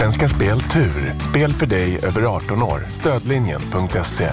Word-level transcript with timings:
Svenska 0.00 0.28
Spel 0.28 0.60
Tur. 0.60 1.14
Spel 1.30 1.52
för 1.52 1.66
dig 1.66 1.98
över 2.02 2.22
18 2.22 2.62
år. 2.62 2.86
Stödlinjen.se. 3.00 4.32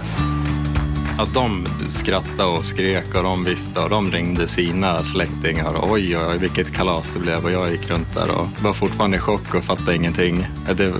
Att 1.17 1.33
de 1.33 1.65
skrattade 1.89 2.49
och 2.49 2.65
skrek 2.65 3.15
och 3.15 3.23
de 3.23 3.43
viftade 3.43 3.83
och 3.83 3.89
de 3.89 4.11
ringde 4.11 4.47
sina 4.47 5.03
släktingar. 5.03 5.75
Oj, 5.81 6.17
oj, 6.17 6.25
oj, 6.27 6.37
vilket 6.37 6.73
kalas 6.73 7.11
det 7.13 7.19
blev 7.19 7.45
och 7.45 7.51
jag 7.51 7.71
gick 7.71 7.89
runt 7.89 8.15
där 8.15 8.31
och 8.31 8.47
var 8.61 8.73
fortfarande 8.73 9.17
i 9.17 9.19
chock 9.19 9.55
och 9.55 9.63
fattade 9.63 9.95
ingenting. 9.95 10.47
Det, 10.77 10.93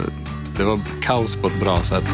det 0.58 0.64
var 0.64 0.80
kaos 1.02 1.36
på 1.36 1.48
ett 1.48 1.60
bra 1.60 1.84
sätt. 1.84 2.06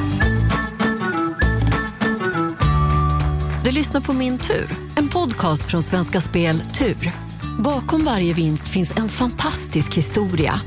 Du 3.64 3.72
lyssnar 3.72 4.02
på 4.02 4.14
Min 4.14 4.38
tur, 4.38 4.70
en 4.96 5.10
podcast 5.10 5.66
från 5.66 5.84
Svenska 5.84 6.22
Spel 6.22 6.62
Tur. 6.78 7.12
Bakom 7.60 8.06
varje 8.06 8.34
vinst 8.34 8.68
finns 8.68 8.98
en 8.98 9.10
fantastisk 9.10 9.98
historia. 9.98 10.62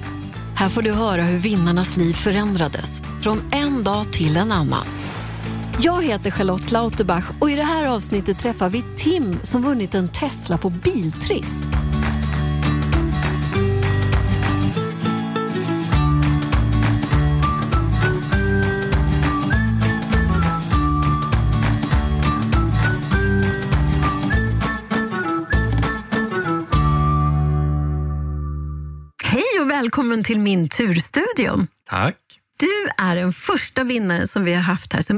Här 0.59 0.69
får 0.69 0.83
du 0.83 0.93
höra 0.93 1.23
hur 1.23 1.39
vinnarnas 1.39 1.97
liv 1.97 2.13
förändrades 2.13 3.03
från 3.23 3.41
en 3.51 3.85
dag 3.85 4.13
till 4.13 4.37
en 4.37 4.53
annan. 4.53 4.87
Jag 5.81 6.05
heter 6.05 6.31
Charlotte 6.31 6.73
Lauterbach 6.73 7.25
och 7.41 7.51
i 7.51 7.55
det 7.55 7.63
här 7.63 7.87
avsnittet 7.87 8.39
träffar 8.39 8.69
vi 8.69 8.85
Tim 8.97 9.39
som 9.43 9.63
vunnit 9.63 9.95
en 9.95 10.09
Tesla 10.09 10.59
på 10.59 10.71
Biltriss. 10.71 11.67
Välkommen 29.87 30.25
till 30.25 30.41
min 30.41 30.69
turstudion. 30.69 31.67
Tack. 31.91 32.17
Du 32.59 33.05
är 33.05 33.17
den 33.17 33.33
första 33.33 33.85
vinnaren 33.85 34.27
som 34.27 34.45
vi 34.45 34.55
har 34.55 34.63
haft 34.63 34.93
här 34.93 35.03
som 35.03 35.17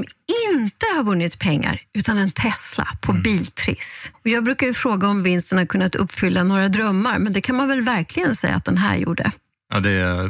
inte 0.53 0.85
har 0.95 1.03
vunnit 1.03 1.39
pengar 1.39 1.81
utan 1.93 2.17
en 2.17 2.31
Tesla 2.31 2.87
på 3.01 3.13
Biltriss. 3.13 4.11
Och 4.13 4.27
jag 4.27 4.43
brukar 4.43 4.67
ju 4.67 4.73
fråga 4.73 5.07
om 5.07 5.23
vinsten 5.23 5.57
har 5.57 5.65
kunnat 5.65 5.95
uppfylla 5.95 6.43
några 6.43 6.67
drömmar 6.67 7.19
men 7.19 7.33
det 7.33 7.41
kan 7.41 7.55
man 7.55 7.67
väl 7.67 7.81
verkligen 7.81 8.35
säga 8.35 8.55
att 8.55 8.65
den 8.65 8.77
här 8.77 8.97
gjorde. 8.97 9.31
Ja, 9.73 9.79
det 9.79 9.89
är, 9.89 10.29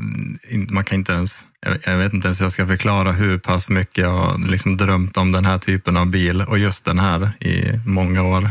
man 0.73 0.84
kan 0.84 0.95
inte 0.95 1.12
ens, 1.12 1.45
jag, 1.62 1.78
jag 1.86 1.98
vet 1.98 2.14
inte 2.14 2.28
ens 2.28 2.40
hur 2.40 2.45
jag 2.45 2.52
ska 2.52 2.67
förklara 2.67 3.12
hur 3.12 3.38
pass 3.38 3.70
mycket 3.70 3.98
jag 3.98 4.12
har 4.12 4.50
liksom 4.50 4.78
drömt 4.78 5.17
om 5.17 5.32
den 5.32 5.45
här 5.45 5.58
typen 5.58 5.98
av 5.98 6.08
bil 6.08 6.42
och 6.42 6.60
just 6.60 6.86
den 6.86 7.00
här 7.00 7.32
i 7.40 7.80
många 7.86 8.23
år. 8.23 8.50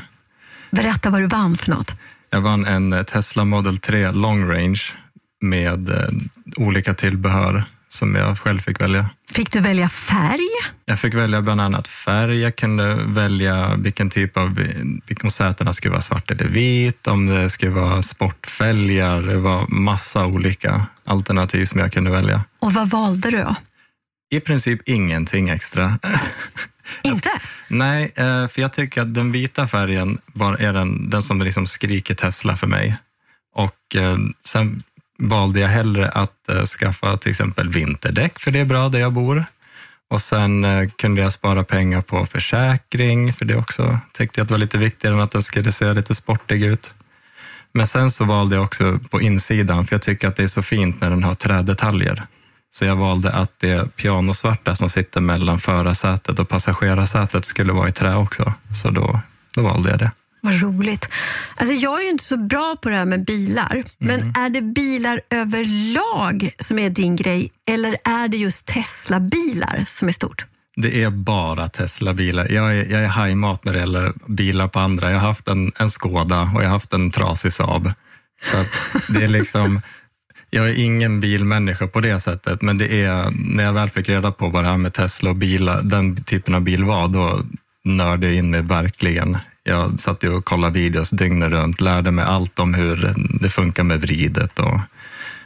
Berätta 0.71 1.11
vad 1.11 1.21
du 1.21 1.27
vann 1.27 1.57
för 1.57 1.71
något. 1.71 1.95
Jag 2.31 2.41
vann 2.41 2.65
en 2.67 3.05
Tesla 3.05 3.45
Model 3.45 3.79
3 3.79 4.11
Long 4.11 4.51
Range 4.51 4.81
med 5.41 5.91
eh, 5.91 6.09
olika 6.57 6.95
tillbehör 6.95 7.65
som 7.89 8.15
jag 8.15 8.39
själv 8.39 8.59
fick 8.59 8.81
välja. 8.81 9.11
Fick 9.31 9.53
du 9.53 9.61
välja 9.61 9.89
färg? 9.89 10.49
Jag 10.85 10.99
fick 10.99 11.15
välja 11.15 11.43
bland 11.43 11.61
annat 11.61 11.89
färg, 11.89 12.41
jag 12.41 12.57
kunde 12.57 12.95
välja 13.07 13.75
vilken 13.77 14.11
typ 14.11 14.37
av, 14.37 14.61
om 15.23 15.31
sätena 15.31 15.73
skulle 15.73 15.93
vara 15.93 16.03
svart 16.03 16.31
eller 16.31 16.49
vit, 16.49 17.07
om 17.07 17.27
det 17.27 17.51
skulle 17.51 17.73
vara 17.73 18.03
sportfälgar, 18.03 19.23
det 19.23 19.39
var 19.39 19.67
massa 19.69 20.27
olika 20.27 20.87
alternativ 21.05 21.65
som 21.65 21.81
jag 21.81 21.93
kunde 21.93 22.11
välja. 22.11 22.45
Och 22.59 22.73
vad 22.73 22.91
valde 22.91 23.31
du 23.31 23.37
då? 23.37 23.55
I 24.31 24.41
princip 24.41 24.89
ingenting 24.89 25.49
extra. 25.49 25.99
Inte? 27.03 27.31
Nej, 27.69 28.13
eh, 28.15 28.49
för 28.49 28.61
jag 28.63 28.73
tycker 28.73 29.03
att 29.03 29.15
den 29.15 29.33
vita 29.33 29.67
färgen 29.67 30.19
bara 30.27 30.57
är 30.57 30.73
den, 30.73 31.11
den 31.11 31.23
som 31.23 31.41
liksom 31.41 31.67
skriker 31.67 32.15
Tesla 32.15 32.57
för 32.57 32.67
mig. 32.67 32.97
Och 33.55 33.97
eh, 33.97 34.17
sen 34.45 34.83
valde 35.23 35.61
jag 35.61 35.69
hellre 35.69 36.09
att 36.09 36.49
eh, 36.49 36.65
skaffa 36.65 37.17
till 37.17 37.31
exempel 37.31 37.69
vinterdäck, 37.69 38.39
för 38.39 38.51
det 38.51 38.61
är 38.61 38.65
bra 38.65 38.89
där 38.89 38.99
jag 38.99 39.13
bor. 39.13 39.45
Och 40.11 40.21
sen 40.21 40.65
eh, 40.65 40.89
kunde 40.89 41.23
jag 41.23 41.33
spara 41.33 41.65
pengar 41.65 42.03
på 42.03 42.27
försäkring, 42.27 43.33
för 43.33 43.45
det 43.45 43.57
också 43.57 43.99
tyckte 44.13 44.41
jag 44.41 44.45
att 44.45 44.49
det 44.49 44.55
var 44.55 44.59
lite 44.59 44.79
viktigare 44.79 45.15
än 45.15 45.21
att 45.21 45.31
den 45.31 45.43
skulle 45.43 45.73
se 45.73 45.93
lite 45.93 46.15
sportig 46.15 46.63
ut. 46.63 46.95
Men 47.73 47.87
sen 47.87 48.11
så 48.11 48.25
valde 48.25 48.57
jag 48.57 48.65
också 48.65 48.99
på 49.11 49.21
insidan, 49.21 49.87
för 49.87 49.95
jag 49.95 50.03
tycker 50.03 50.29
att 50.29 50.37
det 50.37 50.43
är 50.43 50.49
så 50.49 50.63
fint 50.63 51.01
när 51.01 51.11
den 51.11 51.25
har 51.25 51.35
trädetaljer. 51.35 52.27
Så 52.71 52.85
jag 52.85 52.97
valde 52.97 53.31
att 53.31 53.53
det 53.59 53.97
pianosvarta 53.97 54.75
som 54.75 54.91
sitter 54.91 55.21
mellan 55.21 55.59
förarsätet 55.59 56.39
och 56.39 56.49
passagerarsätet 56.49 57.45
skulle 57.45 57.73
vara 57.73 57.89
i 57.89 57.93
trä 57.93 58.15
också. 58.15 58.53
Så 58.83 58.91
då, 58.91 59.21
då 59.55 59.63
valde 59.63 59.91
jag 59.91 59.99
det. 59.99 60.11
Vad 60.41 60.63
roligt. 60.63 61.09
Alltså 61.57 61.75
jag 61.75 62.01
är 62.01 62.05
ju 62.05 62.11
inte 62.11 62.25
så 62.25 62.37
bra 62.37 62.77
på 62.83 62.89
det 62.89 62.97
här 62.97 63.05
med 63.05 63.25
bilar, 63.25 63.85
men 63.99 64.21
är 64.21 64.51
det 64.51 64.63
bilar 64.63 65.21
överlag 65.31 66.51
som 66.59 66.79
är 66.79 66.91
din 66.91 67.17
grej 67.17 67.53
eller 67.71 67.97
är 68.05 68.29
det 68.29 68.37
just 68.37 68.67
Tesla-bilar 68.67 69.85
som 69.87 70.09
är 70.09 70.13
stort? 70.13 70.47
Det 70.77 71.03
är 71.03 71.11
bara 71.11 71.69
Tesla-bilar. 71.69 72.49
Jag 72.49 72.77
är, 72.77 72.93
jag 72.93 73.03
är 73.03 73.07
hajmat 73.07 73.65
när 73.65 73.73
det 73.73 73.79
gäller 73.79 74.13
bilar 74.27 74.69
på 74.69 74.81
andra. 74.81 75.11
Jag 75.11 75.19
har 75.19 75.29
haft 75.29 75.49
en, 75.49 75.73
en 75.79 75.91
Skoda 75.91 76.41
och 76.41 76.63
jag 76.63 76.67
har 76.67 76.73
haft 76.73 76.93
en 76.93 77.11
trasig 77.11 77.53
Saab. 77.53 77.93
Så 78.45 78.65
det 79.09 79.25
är 79.25 79.29
liksom, 79.29 79.81
jag 80.51 80.69
är 80.69 80.75
ingen 80.75 81.21
bilmänniska 81.21 81.87
på 81.87 82.01
det 82.01 82.21
sättet, 82.21 82.63
men 82.63 82.79
det 82.79 83.05
är 83.05 83.31
när 83.31 83.65
jag 83.65 83.73
väl 83.73 83.89
fick 83.89 84.09
reda 84.09 84.33
på 84.33 84.49
vad 84.49 84.65
det 84.65 84.69
här 84.69 84.77
med 84.77 84.93
Tesla 84.93 85.31
och 85.31 85.37
bilar, 85.37 85.83
den 85.83 86.25
typen 86.25 86.55
av 86.55 86.61
bil 86.61 86.85
var, 86.85 87.09
då 87.09 87.43
nördade 87.85 88.27
jag 88.27 88.37
in 88.37 88.51
mig 88.51 88.63
verkligen. 88.63 89.39
Jag 89.69 90.01
satt 90.01 90.23
ju 90.23 90.29
och 90.29 90.45
kollade 90.45 90.79
videos 90.79 91.11
dygnet 91.11 91.51
runt, 91.51 91.81
lärde 91.81 92.11
mig 92.11 92.25
allt 92.25 92.59
om 92.59 92.75
hur 92.75 93.15
det 93.41 93.51
funkar 93.51 93.83
med 93.83 94.01
vridet 94.01 94.59
och 94.59 94.81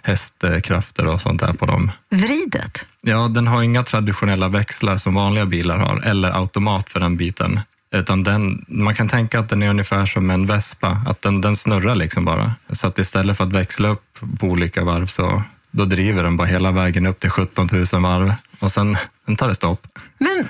hästkrafter 0.02 1.06
och 1.06 1.20
sånt 1.20 1.40
där 1.40 1.52
på 1.52 1.66
dem. 1.66 1.90
Vridet? 2.10 2.84
Ja, 3.00 3.28
den 3.28 3.46
har 3.46 3.62
inga 3.62 3.82
traditionella 3.82 4.48
växlar 4.48 4.96
som 4.96 5.14
vanliga 5.14 5.46
bilar 5.46 5.76
har, 5.76 6.00
eller 6.04 6.30
automat 6.30 6.88
för 6.88 7.00
den 7.00 7.16
biten. 7.16 7.60
Utan 7.94 8.22
den, 8.22 8.64
man 8.68 8.94
kan 8.94 9.08
tänka 9.08 9.38
att 9.38 9.48
den 9.48 9.62
är 9.62 9.70
ungefär 9.70 10.06
som 10.06 10.30
en 10.30 10.46
Vespa, 10.46 11.00
att 11.06 11.22
den, 11.22 11.40
den 11.40 11.56
snurrar 11.56 11.94
liksom 11.94 12.24
bara. 12.24 12.52
Så 12.70 12.86
att 12.86 12.98
istället 12.98 13.36
för 13.36 13.44
att 13.44 13.52
växla 13.52 13.88
upp 13.88 14.18
på 14.38 14.46
olika 14.46 14.84
varv 14.84 15.06
så 15.06 15.42
då 15.72 15.84
driver 15.84 16.22
den 16.22 16.36
bara 16.36 16.46
hela 16.46 16.70
vägen 16.70 17.06
upp 17.06 17.20
till 17.20 17.30
17 17.30 17.68
000 17.72 18.02
varv 18.02 18.32
och 18.60 18.72
sen, 18.72 18.96
sen 19.26 19.36
tar 19.36 19.48
det 19.48 19.54
stopp. 19.54 19.86
Men 20.18 20.48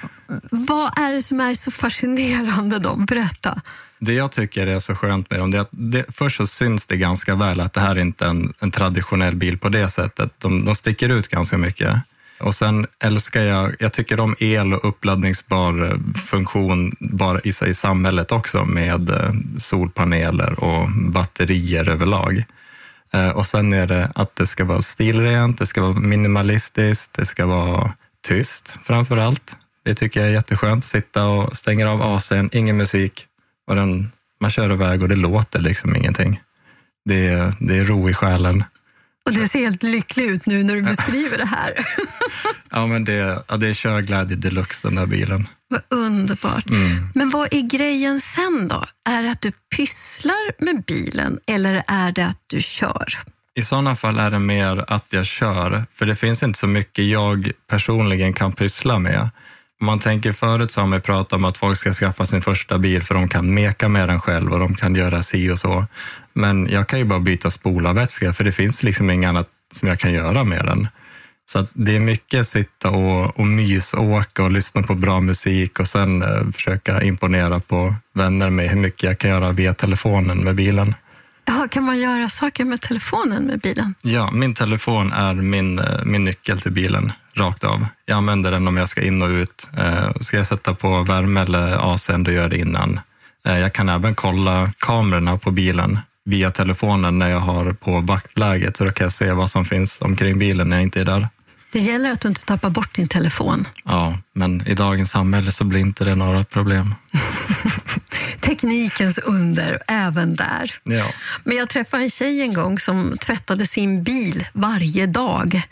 vad 0.50 0.99
är 0.99 1.12
det 1.12 1.22
som 1.22 1.41
är 1.41 1.55
så 1.55 1.71
fascinerande 1.71 2.78
då? 2.78 2.97
Berätta. 2.97 3.60
Det 3.99 4.12
jag 4.12 4.33
tycker 4.33 4.66
är 4.66 4.78
så 4.78 4.94
skönt 4.94 5.31
med 5.31 5.38
dem, 5.38 5.50
det 5.50 5.59
är 5.59 5.62
att 5.62 5.69
det, 5.71 6.05
först 6.09 6.37
så 6.37 6.47
syns 6.47 6.87
det 6.87 6.97
ganska 6.97 7.34
väl 7.34 7.60
att 7.60 7.72
det 7.72 7.81
här 7.81 7.97
är 7.97 8.00
inte 8.00 8.27
en, 8.27 8.53
en 8.60 8.71
traditionell 8.71 9.37
bil 9.37 9.59
på 9.59 9.69
det 9.69 9.88
sättet. 9.88 10.31
De, 10.38 10.65
de 10.65 10.75
sticker 10.75 11.09
ut 11.09 11.28
ganska 11.28 11.59
mycket. 11.59 11.97
Och 12.41 12.54
sen 12.54 12.87
älskar 12.99 13.41
jag, 13.41 13.77
jag 13.78 13.93
tycker 13.93 14.21
om 14.21 14.37
el 14.39 14.72
och 14.75 14.89
uppladdningsbar 14.89 15.84
eh, 15.84 16.15
funktion 16.28 16.93
bara 16.99 17.41
i 17.41 17.53
sig 17.53 17.71
i 17.71 17.75
samhället 17.75 18.33
också 18.33 18.65
med 18.65 19.10
eh, 19.10 19.31
solpaneler 19.59 20.65
och 20.65 20.89
batterier 20.91 21.89
överlag. 21.89 22.44
Eh, 23.12 23.30
och 23.30 23.46
sen 23.46 23.72
är 23.72 23.86
det 23.86 24.12
att 24.14 24.36
det 24.36 24.46
ska 24.46 24.64
vara 24.64 24.82
stilrent, 24.82 25.58
det 25.58 25.66
ska 25.66 25.80
vara 25.80 25.94
minimalistiskt, 25.94 27.12
det 27.12 27.26
ska 27.26 27.46
vara 27.46 27.92
tyst 28.26 28.76
framför 28.84 29.16
allt. 29.16 29.56
Det 29.84 29.94
tycker 29.94 30.20
jag 30.20 30.28
är 30.28 30.32
jätteskönt. 30.32 30.84
Sitta 30.84 31.26
och 31.26 31.56
stänga 31.56 31.90
av 31.90 32.02
AC'n, 32.02 32.48
ingen 32.52 32.76
musik 32.76 33.26
och 33.66 33.76
den, 33.76 34.12
man 34.40 34.50
kör 34.50 34.72
iväg 34.72 35.02
och 35.02 35.08
det 35.08 35.16
låter 35.16 35.60
liksom 35.60 35.96
ingenting. 35.96 36.40
Det 37.04 37.28
är, 37.28 37.54
det 37.60 37.78
är 37.78 37.84
ro 37.84 38.10
i 38.10 38.14
själen. 38.14 38.64
Och 39.27 39.33
du 39.33 39.49
ser 39.49 39.59
helt 39.59 39.83
lycklig 39.83 40.25
ut 40.25 40.47
nu 40.47 40.62
när 40.62 40.75
du 40.75 40.83
beskriver 40.83 41.38
det 41.38 41.47
här. 41.47 41.72
Ja, 42.75 42.87
men 42.87 43.05
det, 43.05 43.44
ja, 43.49 43.56
det 43.56 43.69
är 43.69 43.75
körglädje 43.75 44.37
deluxe 44.37 44.88
den 44.88 44.94
där 44.94 45.06
bilen. 45.06 45.47
Vad 45.69 45.83
underbart. 45.88 46.66
Mm. 46.66 47.09
Men 47.15 47.31
vad 47.31 47.55
är 47.55 47.60
grejen 47.60 48.21
sen 48.21 48.69
då? 48.69 48.84
Är 49.09 49.22
det 49.22 49.31
att 49.31 49.41
du 49.41 49.53
pysslar 49.77 50.65
med 50.65 50.84
bilen 50.84 51.38
eller 51.47 51.83
är 51.87 52.12
det 52.12 52.27
att 52.27 52.44
du 52.47 52.60
kör? 52.60 53.06
I 53.55 53.62
sådana 53.62 53.97
fall 53.97 54.19
är 54.19 54.31
det 54.31 54.38
mer 54.38 54.84
att 54.88 55.06
jag 55.10 55.27
kör, 55.27 55.84
för 55.94 56.06
det 56.06 56.15
finns 56.15 56.43
inte 56.43 56.59
så 56.59 56.66
mycket 56.66 57.04
jag 57.04 57.51
personligen 57.71 58.33
kan 58.33 58.53
pyssla 58.53 58.98
med. 58.98 59.30
Om 59.80 59.86
man 59.86 59.98
tänker 59.98 60.33
förut 60.33 60.71
så 60.71 60.80
har 60.80 60.89
man 60.89 61.01
pratat 61.01 61.33
om 61.33 61.45
att 61.45 61.59
folk 61.59 61.78
ska 61.78 61.92
skaffa 61.92 62.27
sin 62.27 62.42
första 62.42 62.78
bil 62.78 63.03
för 63.03 63.15
de 63.15 63.28
kan 63.28 63.54
meka 63.54 63.89
med 63.89 64.09
den 64.09 64.21
själv 64.21 64.53
och 64.53 64.59
de 64.59 64.75
kan 64.75 64.95
göra 64.95 65.22
si 65.22 65.51
och 65.51 65.59
så. 65.59 65.86
Men 66.32 66.68
jag 66.70 66.86
kan 66.88 66.98
ju 66.98 67.04
bara 67.04 67.20
byta 67.20 67.50
spolarvätska 67.50 68.32
för 68.32 68.44
det 68.44 68.52
finns 68.52 68.82
liksom 68.82 69.10
inget 69.10 69.28
annat 69.28 69.48
som 69.74 69.88
jag 69.88 69.98
kan 69.98 70.12
göra 70.12 70.44
med 70.44 70.64
den. 70.64 70.88
Så 71.52 71.66
det 71.72 71.96
är 71.96 72.00
mycket 72.00 72.46
sitta 72.48 72.90
och, 72.90 73.38
och 73.40 73.46
mysåka 73.46 74.42
och 74.44 74.50
lyssna 74.50 74.82
på 74.82 74.94
bra 74.94 75.20
musik 75.20 75.80
och 75.80 75.86
sen 75.88 76.22
eh, 76.22 76.50
försöka 76.54 77.02
imponera 77.02 77.60
på 77.60 77.94
vänner 78.14 78.50
med 78.50 78.68
hur 78.68 78.76
mycket 78.80 79.02
jag 79.02 79.18
kan 79.18 79.30
göra 79.30 79.50
via 79.52 79.74
telefonen 79.74 80.38
med 80.38 80.54
bilen. 80.54 80.94
Ja, 81.44 81.66
kan 81.70 81.82
man 81.84 81.98
göra 82.00 82.28
saker 82.28 82.64
med 82.64 82.80
telefonen 82.80 83.44
med 83.44 83.60
bilen? 83.60 83.94
Ja, 84.02 84.30
min 84.32 84.54
telefon 84.54 85.12
är 85.12 85.34
min, 85.34 85.78
eh, 85.78 86.04
min 86.04 86.24
nyckel 86.24 86.60
till 86.60 86.72
bilen, 86.72 87.12
rakt 87.34 87.64
av. 87.64 87.86
Jag 88.06 88.16
använder 88.16 88.50
den 88.50 88.68
om 88.68 88.76
jag 88.76 88.88
ska 88.88 89.02
in 89.02 89.22
och 89.22 89.28
ut. 89.28 89.68
Eh, 89.78 90.12
Ska 90.20 90.36
jag 90.36 90.46
sätta 90.46 90.74
på 90.74 91.02
värme 91.02 91.40
eller 91.40 91.76
AC'n, 91.78 92.24
då 92.24 92.30
gör 92.32 92.42
jag 92.42 92.50
det 92.50 92.58
innan. 92.58 93.00
Eh, 93.46 93.58
Jag 93.58 93.72
kan 93.72 93.88
även 93.88 94.14
kolla 94.14 94.72
kamerorna 94.78 95.36
på 95.38 95.50
bilen 95.50 95.98
via 96.24 96.51
telefonen 96.51 97.19
när 97.19 97.30
jag 97.30 97.41
har 97.41 97.72
på 97.72 98.01
vaktläget, 98.01 98.77
så 98.77 98.84
då 98.84 98.92
kan 98.92 99.04
jag 99.04 99.13
se 99.13 99.33
vad 99.33 99.51
som 99.51 99.65
finns 99.65 99.98
omkring 100.01 100.39
bilen 100.39 100.69
när 100.69 100.77
jag 100.77 100.83
inte 100.83 101.01
är 101.01 101.04
där. 101.04 101.28
Det 101.72 101.78
gäller 101.78 102.13
att 102.13 102.21
du 102.21 102.28
inte 102.28 102.45
tappar 102.45 102.71
bort 102.71 102.95
din 102.95 103.09
telefon. 103.09 103.69
Ja, 103.84 104.19
men 104.33 104.69
i 104.69 104.74
dagens 104.74 105.10
samhälle 105.10 105.53
så 105.53 105.65
blir 105.65 105.80
inte 105.80 106.04
det 106.04 106.15
några 106.15 106.45
problem. 106.45 106.95
Teknikens 108.41 109.19
under, 109.19 109.78
även 109.89 110.36
där. 110.36 110.74
Ja. 110.83 111.07
Men 111.45 111.57
jag 111.57 111.69
träffade 111.69 112.03
en 112.03 112.10
tjej 112.10 112.41
en 112.41 112.54
gång 112.54 112.78
som 112.78 113.18
tvättade 113.18 113.66
sin 113.66 114.03
bil 114.03 114.47
varje 114.53 115.07
dag. 115.07 115.63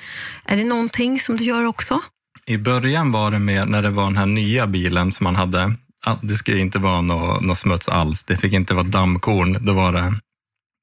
Är 0.44 0.56
det 0.56 0.64
någonting 0.64 1.20
som 1.20 1.36
du 1.36 1.44
gör 1.44 1.64
också? 1.64 2.00
I 2.46 2.56
början 2.56 3.12
var 3.12 3.30
det 3.30 3.38
mer 3.38 3.64
när 3.66 3.82
det 3.82 3.90
var 3.90 4.04
den 4.04 4.16
här 4.16 4.26
nya 4.26 4.66
bilen 4.66 5.12
som 5.12 5.24
man 5.24 5.36
hade. 5.36 5.74
Det 6.20 6.36
skulle 6.36 6.58
inte 6.58 6.78
vara 6.78 7.00
något, 7.00 7.42
något 7.42 7.58
smuts 7.58 7.88
alls. 7.88 8.24
Det 8.24 8.36
fick 8.36 8.52
inte 8.52 8.74
vara 8.74 8.84
dammkorn. 8.84 9.56
Då 9.60 9.72
var 9.72 9.92
det 9.92 10.14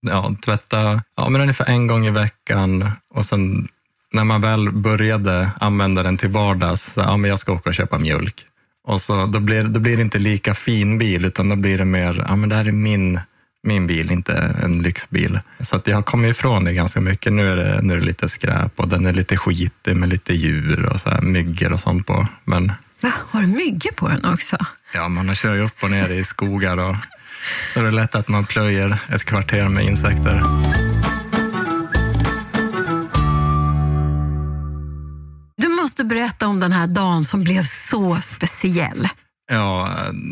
ja, 0.07 0.35
tvätta 0.45 1.01
ja, 1.17 1.29
men 1.29 1.41
ungefär 1.41 1.65
en 1.65 1.87
gång 1.87 2.05
i 2.05 2.11
veckan 2.11 2.91
och 3.13 3.25
sen 3.25 3.67
när 4.13 4.23
man 4.23 4.41
väl 4.41 4.71
började 4.71 5.51
använda 5.59 6.03
den 6.03 6.17
till 6.17 6.29
vardags, 6.29 6.93
så, 6.93 6.99
ja, 7.01 7.17
men 7.17 7.29
jag 7.29 7.39
ska 7.39 7.53
åka 7.53 7.69
och 7.69 7.75
köpa 7.75 7.99
mjölk. 7.99 8.45
Och 8.83 9.01
så, 9.01 9.25
då, 9.25 9.39
blir, 9.39 9.63
då 9.63 9.79
blir 9.79 9.95
det 9.95 10.01
inte 10.01 10.19
lika 10.19 10.53
fin 10.53 10.97
bil, 10.97 11.25
utan 11.25 11.49
då 11.49 11.55
blir 11.55 11.77
det 11.77 11.85
mer, 11.85 12.25
ja 12.27 12.35
men 12.35 12.49
det 12.49 12.55
här 12.55 12.67
är 12.67 12.71
min, 12.71 13.19
min 13.63 13.87
bil, 13.87 14.11
inte 14.11 14.55
en 14.63 14.81
lyxbil. 14.81 15.39
Så 15.59 15.75
att 15.75 15.87
jag 15.87 15.95
har 15.95 16.03
kommit 16.03 16.31
ifrån 16.31 16.63
det 16.63 16.73
ganska 16.73 17.01
mycket. 17.01 17.33
Nu 17.33 17.51
är 17.51 17.57
det, 17.57 17.81
nu 17.81 17.93
är 17.93 17.97
det 17.97 18.05
lite 18.05 18.29
skräp 18.29 18.79
och 18.79 18.87
den 18.87 19.05
är 19.05 19.13
lite 19.13 19.37
skitig 19.37 19.95
med 19.95 20.09
lite 20.09 20.33
djur 20.33 20.85
och 20.85 20.99
så 20.99 21.09
här, 21.09 21.21
myggor 21.21 21.73
och 21.73 21.79
sånt 21.79 22.07
på. 22.07 22.27
Men, 22.45 22.71
Va, 23.01 23.11
har 23.29 23.41
du 23.41 23.47
myggor 23.47 23.91
på 23.91 24.07
den 24.07 24.25
också? 24.25 24.57
Ja, 24.93 25.07
man 25.07 25.35
kör 25.35 25.55
ju 25.55 25.61
upp 25.61 25.83
och 25.83 25.91
ner 25.91 26.09
i 26.09 26.23
skogar 26.23 26.77
och 26.77 26.95
då 27.73 27.79
är 27.79 27.85
det 27.85 27.91
lätt 27.91 28.15
att 28.15 28.27
man 28.27 28.45
plöjer 28.45 28.99
ett 29.09 29.25
kvarter 29.25 29.67
med 29.67 29.85
insekter. 29.85 30.43
Du 35.57 35.67
måste 35.67 36.03
berätta 36.03 36.47
om 36.47 36.59
den 36.59 36.71
här 36.71 36.87
dagen 36.87 37.23
som 37.23 37.43
blev 37.43 37.63
så 37.63 38.17
speciell. 38.21 39.07
Ja, 39.51 39.89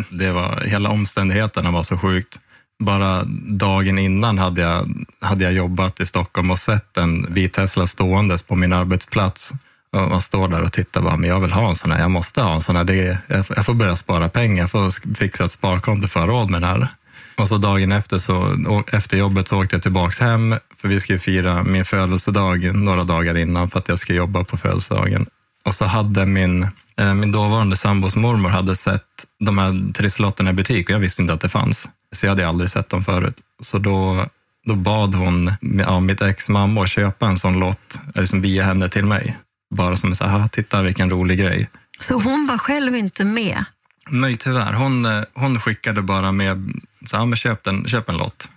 det 0.10 0.32
var, 0.32 0.62
hela 0.62 0.90
omständigheterna 0.90 1.72
var 1.72 1.84
så 1.84 1.98
sjukt. 1.98 2.40
Bara 2.80 3.24
dagen 3.48 4.00
innan 4.00 4.38
hade 4.38 4.62
jag, 4.62 4.90
hade 5.22 5.44
jag 5.44 5.54
jobbat 5.54 6.00
i 6.00 6.06
Stockholm 6.06 6.52
och 6.52 6.60
sett 6.60 6.98
en 6.98 7.34
vit 7.34 7.54
Tesla 7.54 7.88
ståendes 7.88 8.44
på 8.44 8.56
min 8.56 8.74
arbetsplats. 8.74 9.52
Och 9.92 10.10
man 10.10 10.22
står 10.22 10.48
där 10.48 10.62
och 10.62 10.72
tittar 10.72 11.02
bara, 11.02 11.18
men 11.18 11.30
jag 11.30 11.40
vill 11.40 11.52
ha 11.52 11.70
en 11.70 11.76
sån 11.76 11.92
här, 11.92 12.00
jag 12.00 12.12
måste 12.12 12.42
ha 12.42 12.56
en 12.56 12.62
sån 12.62 12.76
här. 12.76 12.84
Det, 12.84 13.18
jag 13.28 13.66
får 13.66 13.74
börja 13.74 13.96
spara 13.96 14.30
pengar, 14.30 14.64
jag 14.64 14.72
får 14.72 15.16
fixa 15.16 15.46
ett 15.46 15.52
sparkonto 15.52 16.08
för 16.08 16.28
råd 16.28 16.50
med 16.50 16.62
den 16.62 16.70
här. 16.70 16.88
Och 17.38 17.48
så 17.48 17.58
dagen 17.58 17.92
efter, 17.92 18.20
så, 18.20 18.58
efter 18.92 19.18
jobbet 19.18 19.48
så 19.48 19.62
åkte 19.62 19.76
jag 19.76 19.84
tillbaks 19.84 20.20
hem, 20.20 20.56
för 20.78 20.88
vi 20.88 21.00
skulle 21.00 21.20
fira 21.20 21.64
min 21.64 21.86
födelsedag 21.86 22.76
några 22.76 23.04
dagar 23.04 23.38
innan 23.38 23.70
för 23.70 23.80
att 23.80 23.90
jag 23.90 24.00
skulle 24.00 24.18
jobba 24.18 24.44
på 24.44 24.58
födelsedagen. 24.58 25.26
Och 25.66 25.76
så 25.76 25.86
hade 25.86 26.26
min, 26.26 26.68
eh, 26.98 27.14
min 27.14 27.32
dåvarande 27.32 27.78
sambos 27.78 28.16
mormor 28.16 28.50
hade 28.50 28.76
sett 28.76 29.02
de 29.40 29.58
här 29.58 29.94
trisslotterna 29.94 30.50
i 30.50 30.54
butik 30.54 30.90
och 30.90 30.96
jag 30.96 31.00
visste 31.00 31.22
inte 31.22 31.34
att 31.34 31.42
det 31.42 31.50
fanns. 31.50 31.88
Så 32.12 32.26
jag 32.26 32.32
hade 32.32 32.48
aldrig 32.48 32.70
sett 32.70 32.90
dem 32.90 33.04
förut. 33.04 33.38
Så 33.62 33.78
då, 33.78 34.26
då 34.66 34.76
bad 34.76 35.16
hon 35.16 35.54
ja, 35.62 36.00
mitt 36.00 36.22
ex 36.22 36.50
mamma 36.50 36.84
att 36.84 36.90
köpa 36.90 37.28
en 37.28 37.38
sån 37.38 37.60
lott, 37.60 38.00
eh, 38.16 38.22
liksom 38.22 38.42
via 38.42 38.64
henne 38.64 38.90
till 38.90 39.06
mig. 39.06 39.38
Bara 39.76 39.96
som 39.96 40.16
så 40.16 40.26
här, 40.26 40.48
titta 40.48 40.82
vilken 40.82 41.10
rolig 41.10 41.40
grej. 41.40 41.70
Så 42.00 42.14
hon 42.14 42.48
var 42.48 42.58
själv 42.58 42.96
inte 42.96 43.26
med? 43.26 43.66
Nej, 44.10 44.38
tyvärr. 44.38 44.74
Hon, 44.74 45.06
eh, 45.06 45.24
hon 45.34 45.60
skickade 45.60 46.02
bara 46.02 46.32
med, 46.32 46.74
så, 47.06 47.16
ja, 47.16 47.26
men 47.26 47.38
köp, 47.38 47.68
en, 47.68 47.88
köp 47.88 48.10
en 48.10 48.18
lott. 48.18 48.50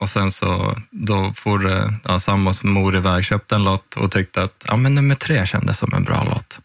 Och 0.00 0.10
sen 0.10 0.32
så 0.32 0.76
då 0.90 1.32
for 1.32 1.72
eh, 1.72 1.90
ja, 2.04 2.18
sambons 2.18 2.62
mor 2.62 2.96
iväg, 2.96 3.24
köpte 3.24 3.54
en 3.54 3.64
lott 3.64 3.96
och 3.96 4.10
tyckte 4.10 4.42
att 4.42 4.64
ja, 4.68 4.76
men 4.76 4.94
nummer 4.94 5.14
tre 5.14 5.46
kändes 5.46 5.78
som 5.78 5.94
en 5.94 6.04
bra 6.04 6.24
lott. 6.24 6.60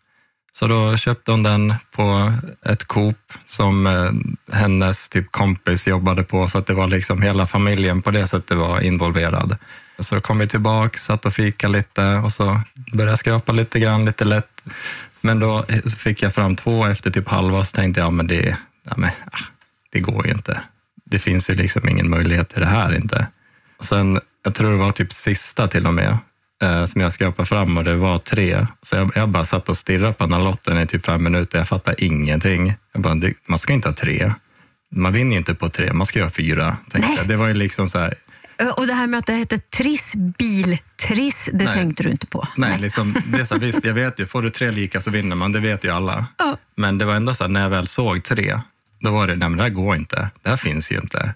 Så 0.53 0.67
då 0.67 0.97
köpte 0.97 1.31
hon 1.31 1.43
den 1.43 1.73
på 1.91 2.33
ett 2.65 2.83
Coop 2.83 3.33
som 3.45 3.87
eh, 3.87 4.11
hennes 4.57 5.09
typ 5.09 5.31
kompis 5.31 5.87
jobbade 5.87 6.23
på, 6.23 6.47
så 6.47 6.57
att 6.57 6.67
det 6.67 6.73
var 6.73 6.87
liksom 6.87 7.21
hela 7.21 7.45
familjen 7.45 8.01
på 8.01 8.11
det 8.11 8.27
sättet 8.27 8.57
var 8.57 8.81
involverad. 8.81 9.57
Så 10.01 10.15
då 10.15 10.21
kom 10.21 10.39
vi 10.39 10.47
tillbaka, 10.47 10.97
satt 10.97 11.25
och 11.25 11.33
fika 11.33 11.67
lite 11.67 12.15
och 12.15 12.31
så 12.31 12.61
började 12.93 13.11
jag 13.11 13.19
skrapa 13.19 13.51
lite 13.51 13.79
grann, 13.79 14.05
lite 14.05 14.25
lätt. 14.25 14.65
Men 15.21 15.39
då 15.39 15.65
fick 15.97 16.21
jag 16.21 16.33
fram 16.33 16.55
två 16.55 16.85
efter 16.85 17.11
typ 17.11 17.27
halva, 17.27 17.65
så 17.65 17.75
tänkte 17.75 17.99
jag, 17.99 18.07
ja, 18.07 18.11
men 18.11 18.27
det, 18.27 18.57
ja, 18.83 18.93
men, 18.97 19.09
ah, 19.09 19.39
det 19.91 19.99
går 19.99 20.25
ju 20.25 20.31
inte. 20.31 20.61
Det 21.05 21.19
finns 21.19 21.49
ju 21.49 21.55
liksom 21.55 21.89
ingen 21.89 22.09
möjlighet 22.09 22.49
till 22.49 22.59
det 22.59 22.67
här 22.67 22.95
inte. 22.95 23.27
Och 23.77 23.85
sen, 23.85 24.19
jag 24.43 24.55
tror 24.55 24.71
det 24.71 24.77
var 24.77 24.91
typ 24.91 25.13
sista 25.13 25.67
till 25.67 25.87
och 25.87 25.93
med, 25.93 26.17
eh, 26.63 26.85
som 26.85 27.01
jag 27.01 27.13
skrapade 27.13 27.45
fram 27.45 27.77
och 27.77 27.83
det 27.83 27.95
var 27.95 28.17
tre. 28.17 28.67
Så 28.81 28.95
jag, 28.95 29.11
jag 29.15 29.29
bara 29.29 29.45
satt 29.45 29.69
och 29.69 29.77
stirrade 29.77 30.13
på 30.13 30.23
den 30.23 30.33
här 30.33 30.41
lotten 30.41 30.77
i 30.77 30.87
typ 30.87 31.05
fem 31.05 31.23
minuter. 31.23 31.57
Jag 31.57 31.67
fattade 31.67 32.05
ingenting. 32.05 32.73
Jag 32.93 33.01
bara, 33.01 33.15
man 33.45 33.59
ska 33.59 33.73
inte 33.73 33.87
ha 33.87 33.95
tre. 33.95 34.33
Man 34.95 35.13
vinner 35.13 35.31
ju 35.31 35.37
inte 35.37 35.55
på 35.55 35.69
tre, 35.69 35.93
man 35.93 36.07
ska 36.07 36.19
ju 36.19 36.25
ha 36.25 36.31
fyra. 36.31 36.77
Tänkte 36.89 37.13
jag. 37.17 37.27
Det 37.27 37.35
var 37.35 37.47
ju 37.47 37.53
liksom 37.53 37.89
så 37.89 37.99
här, 37.99 38.13
Och 38.77 38.87
det 38.87 38.93
här 38.93 39.07
med 39.07 39.17
att 39.17 39.25
det 39.25 39.33
hette 39.33 39.57
Triss 39.57 40.13
bil 40.15 40.77
Triss, 41.07 41.49
det 41.53 41.65
Nej. 41.65 41.75
tänkte 41.75 42.03
du 42.03 42.11
inte 42.11 42.27
på? 42.27 42.47
Nej, 42.55 42.79
liksom, 42.79 43.15
det 43.25 43.45
så, 43.45 43.55
här, 43.55 43.61
visst, 43.61 43.85
jag 43.85 43.93
vet 43.93 44.19
ju, 44.19 44.25
får 44.25 44.41
du 44.41 44.49
tre 44.49 44.71
lika 44.71 45.01
så 45.01 45.11
vinner 45.11 45.35
man, 45.35 45.51
det 45.51 45.59
vet 45.59 45.83
ju 45.83 45.89
alla. 45.89 46.25
Ja. 46.37 46.57
Men 46.75 46.97
det 46.97 47.05
var 47.05 47.15
ändå 47.15 47.33
så 47.33 47.43
här, 47.43 47.49
när 47.49 47.61
jag 47.61 47.69
väl 47.69 47.87
såg 47.87 48.23
tre, 48.23 48.59
då 48.99 49.11
var 49.11 49.27
det, 49.27 49.35
nej 49.35 49.49
men 49.49 49.57
det 49.57 49.63
här 49.63 49.69
går 49.69 49.95
inte. 49.95 50.29
Det 50.41 50.49
här 50.49 50.57
finns 50.57 50.91
ju 50.91 50.95
inte. 50.95 51.33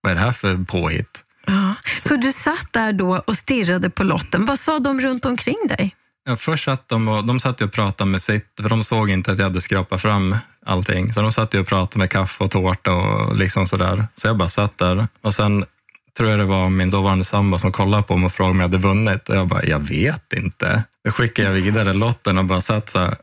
Vad 0.00 0.12
är 0.12 0.16
det 0.16 0.22
här 0.22 0.32
för 0.32 0.64
påhitt? 0.64 1.24
Ja. 1.46 1.74
Så 1.98 2.16
du 2.16 2.32
satt 2.32 2.72
där 2.72 2.92
då 2.92 3.22
och 3.26 3.36
stirrade 3.36 3.90
på 3.90 4.04
lotten. 4.04 4.44
Vad 4.44 4.58
sa 4.58 4.78
de 4.78 5.00
runt 5.00 5.24
omkring 5.24 5.66
dig? 5.68 5.94
Ja, 6.26 6.36
först 6.36 6.64
satt 6.64 6.88
de 6.88 7.08
och, 7.08 7.24
de 7.24 7.40
satt 7.40 7.60
och 7.60 7.72
pratade 7.72 8.10
med 8.10 8.22
sitt, 8.22 8.46
för 8.62 8.68
de 8.68 8.84
såg 8.84 9.10
inte 9.10 9.32
att 9.32 9.38
jag 9.38 9.44
hade 9.44 9.60
skrapat 9.60 10.02
fram 10.02 10.36
allting. 10.66 11.12
Så 11.12 11.22
de 11.22 11.32
satt 11.32 11.54
och 11.54 11.66
pratade 11.66 11.98
med 11.98 12.10
kaffe 12.10 12.44
och 12.44 12.50
tårta 12.50 12.92
och 12.92 13.36
liksom 13.36 13.66
sådär. 13.66 14.06
Så 14.16 14.26
jag 14.26 14.36
bara 14.36 14.48
satt 14.48 14.78
där. 14.78 15.06
Och 15.20 15.34
sen 15.34 15.64
tror 16.16 16.30
jag 16.30 16.38
det 16.38 16.44
var 16.44 16.68
min 16.68 16.90
dåvarande 16.90 17.24
sambo 17.24 17.58
som 17.58 17.72
kollade 17.72 18.02
på 18.02 18.16
mig 18.16 18.26
och 18.26 18.32
frågade 18.32 18.50
om 18.50 18.60
jag 18.60 18.68
hade 18.68 18.78
vunnit. 18.78 19.28
Och 19.28 19.36
jag 19.36 19.46
bara, 19.46 19.64
jag 19.64 19.78
vet 19.78 20.32
inte. 20.32 20.82
Då 21.04 21.10
skickade 21.10 21.48
jag 21.48 21.54
vidare 21.54 21.92
lotten 21.92 22.38
och 22.38 22.44
bara 22.44 22.60
satt 22.60 22.88
så 22.88 22.98
här. 22.98 23.14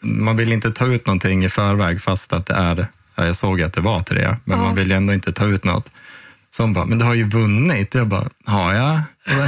Man 0.00 0.36
vill 0.36 0.52
inte 0.52 0.70
ta 0.70 0.86
ut 0.86 1.06
någonting 1.06 1.44
i 1.44 1.48
förväg 1.48 2.00
fast 2.02 2.32
att 2.32 2.46
det 2.46 2.54
är, 2.54 2.86
ja, 3.14 3.26
jag 3.26 3.36
såg 3.36 3.62
att 3.62 3.72
det 3.72 3.80
var 3.80 4.00
tre, 4.00 4.36
men 4.44 4.58
Ja. 4.58 4.64
man 4.64 4.74
vill 4.74 4.92
ändå 4.92 5.12
inte 5.12 5.32
ta 5.32 5.44
ut 5.44 5.64
något. 5.64 5.88
Så 6.50 6.62
hon 6.62 6.72
bara, 6.72 6.84
men 6.84 6.98
du 6.98 7.04
har 7.04 7.14
ju 7.14 7.24
vunnit. 7.24 7.94
Jag 7.94 8.06
bara, 8.06 8.28
har 8.44 8.74
jag? 8.74 9.00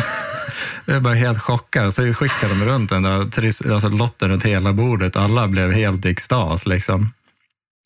Jag 0.84 1.02
bara 1.02 1.14
helt 1.14 1.40
chockad. 1.42 1.94
Så 1.94 2.14
skickade 2.14 2.54
de 2.54 2.64
runt 2.64 2.90
den 2.90 3.02
där 3.02 3.72
alltså 3.72 3.88
lotten 3.88 4.28
runt 4.28 4.44
hela 4.44 4.72
bordet. 4.72 5.16
Alla 5.16 5.48
blev 5.48 5.72
helt 5.72 6.04
i 6.06 6.08
extas. 6.10 6.66
Liksom. 6.66 7.12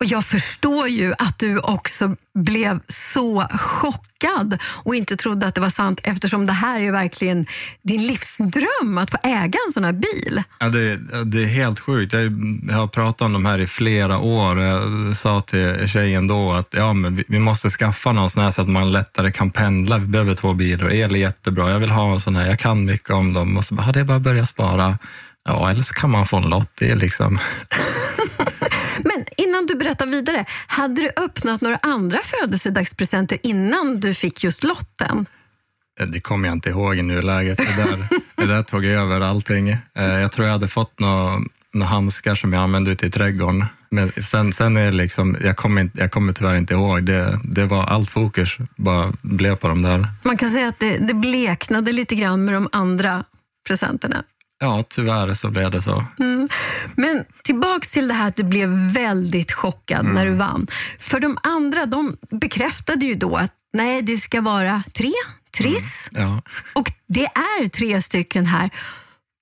Och 0.02 0.06
jag 0.06 0.24
förstår 0.24 0.88
ju 0.88 1.14
att 1.18 1.38
du 1.38 1.58
också 1.58 2.16
blev 2.34 2.80
så 2.88 3.46
chockad 3.50 4.58
och 4.64 4.94
inte 4.94 5.16
trodde 5.16 5.46
att 5.46 5.54
det 5.54 5.60
var 5.60 5.70
sant 5.70 6.00
eftersom 6.02 6.46
det 6.46 6.52
här 6.52 6.80
är 6.80 6.92
verkligen 6.92 7.46
din 7.82 8.06
livsdröm 8.06 8.98
att 8.98 9.10
få 9.10 9.16
äga 9.22 9.58
en 9.66 9.72
sån 9.72 9.84
här 9.84 9.92
bil. 9.92 10.42
Ja, 10.60 10.68
det, 10.68 10.96
det 11.24 11.42
är 11.42 11.46
helt 11.46 11.80
sjukt. 11.80 12.12
Jag, 12.12 12.22
jag 12.68 12.76
har 12.76 12.86
pratat 12.86 13.22
om 13.22 13.32
de 13.32 13.46
här 13.46 13.58
i 13.58 13.66
flera 13.66 14.18
år. 14.18 14.60
Jag 14.60 15.16
sa 15.16 15.40
till 15.40 15.88
tjejen 15.88 16.28
då 16.28 16.52
att 16.52 16.74
ja, 16.74 16.92
men 16.92 17.16
vi, 17.16 17.24
vi 17.28 17.38
måste 17.38 17.70
skaffa 17.70 18.12
någon 18.12 18.30
sån 18.30 18.42
här 18.42 18.50
så 18.50 18.62
att 18.62 18.68
man 18.68 18.92
lättare 18.92 19.30
kan 19.30 19.50
pendla. 19.50 19.98
Vi 19.98 20.06
behöver 20.06 20.34
två 20.34 20.52
bilar. 20.52 20.92
El 20.92 21.14
är 21.14 21.18
jättebra. 21.18 21.70
Jag 21.70 21.78
vill 21.78 21.90
ha 21.90 22.12
en 22.12 22.20
sån 22.20 22.36
här. 22.36 22.46
Jag 22.46 22.58
kan 22.58 22.84
mycket 22.84 23.10
om 23.10 23.32
dem. 23.32 23.56
Och 23.56 23.64
så 23.64 23.74
bara, 23.74 23.86
ja, 23.86 23.92
det 23.92 24.00
är 24.00 24.04
bara 24.04 24.16
att 24.16 24.22
börja 24.22 24.46
spara. 24.46 24.98
Ja, 25.44 25.70
eller 25.70 25.82
så 25.82 25.94
kan 25.94 26.10
man 26.10 26.26
få 26.26 26.36
en 26.36 26.48
lott. 26.50 26.70
Det 26.74 26.94
liksom... 26.94 27.38
Men 29.04 29.24
innan 29.36 29.66
du 29.66 29.74
berättar 29.74 30.06
vidare, 30.06 30.44
hade 30.66 31.00
du 31.02 31.10
öppnat 31.24 31.60
några 31.60 31.76
andra 31.82 32.18
födelsedagspresenter 32.22 33.38
innan 33.42 34.00
du 34.00 34.14
fick 34.14 34.44
just 34.44 34.64
lotten? 34.64 35.26
Det 36.06 36.20
kommer 36.20 36.48
jag 36.48 36.56
inte 36.56 36.70
ihåg 36.70 36.96
i 36.96 37.02
nuläget. 37.02 37.58
Det 37.58 37.64
där, 37.76 38.08
det 38.36 38.46
där 38.46 38.62
tog 38.62 38.84
över 38.84 39.20
allting. 39.20 39.68
Eh, 39.68 39.78
Jag 40.04 40.32
tror 40.32 40.46
jag 40.46 40.52
hade 40.52 40.68
fått 40.68 40.98
några, 41.00 41.38
några 41.72 41.88
handskar 41.88 42.34
som 42.34 42.52
jag 42.52 42.62
använde 42.62 42.90
ute 42.90 43.06
i 43.06 43.10
trädgården. 43.10 43.64
Men 43.90 44.12
sen, 44.22 44.52
sen 44.52 44.76
är 44.76 44.84
det 44.86 44.92
liksom, 44.92 45.36
jag 45.44 45.56
kommer, 45.56 45.80
inte, 45.80 45.98
jag 46.00 46.10
kommer 46.10 46.32
tyvärr 46.32 46.54
inte 46.56 46.74
ihåg. 46.74 47.04
Det, 47.04 47.38
det 47.44 47.66
var 47.66 47.84
allt 47.84 48.10
fokus 48.10 48.56
bara 48.76 49.12
blev 49.22 49.56
på 49.56 49.68
de 49.68 49.82
där. 49.82 50.06
Man 50.22 50.36
kan 50.36 50.50
säga 50.50 50.68
att 50.68 50.78
det, 50.78 50.98
det 50.98 51.14
bleknade 51.14 51.92
lite 51.92 52.14
grann 52.14 52.44
med 52.44 52.54
de 52.54 52.68
andra 52.72 53.24
presenterna. 53.66 54.24
Ja, 54.62 54.84
tyvärr 54.88 55.34
så 55.34 55.50
blev 55.50 55.70
det 55.70 55.82
så. 55.82 56.04
Men 56.96 57.24
tillbaks 57.44 57.92
till 57.92 58.08
det 58.08 58.14
här 58.14 58.28
att 58.28 58.36
du 58.36 58.42
blev 58.42 58.68
väldigt 58.92 59.52
chockad 59.52 60.04
när 60.06 60.26
du 60.26 60.32
vann. 60.34 60.66
För 60.98 61.20
de 61.20 61.38
andra 61.42 61.86
de 61.86 62.16
bekräftade 62.30 63.06
ju 63.06 63.14
då 63.14 63.36
att 63.36 63.52
nej, 63.72 64.02
det 64.02 64.16
ska 64.16 64.40
vara 64.40 64.82
tre, 64.92 65.12
triss. 65.56 66.08
Ja. 66.10 66.42
Och 66.72 66.92
det 67.08 67.24
är 67.24 67.68
tre 67.68 68.02
stycken 68.02 68.46
här. 68.46 68.70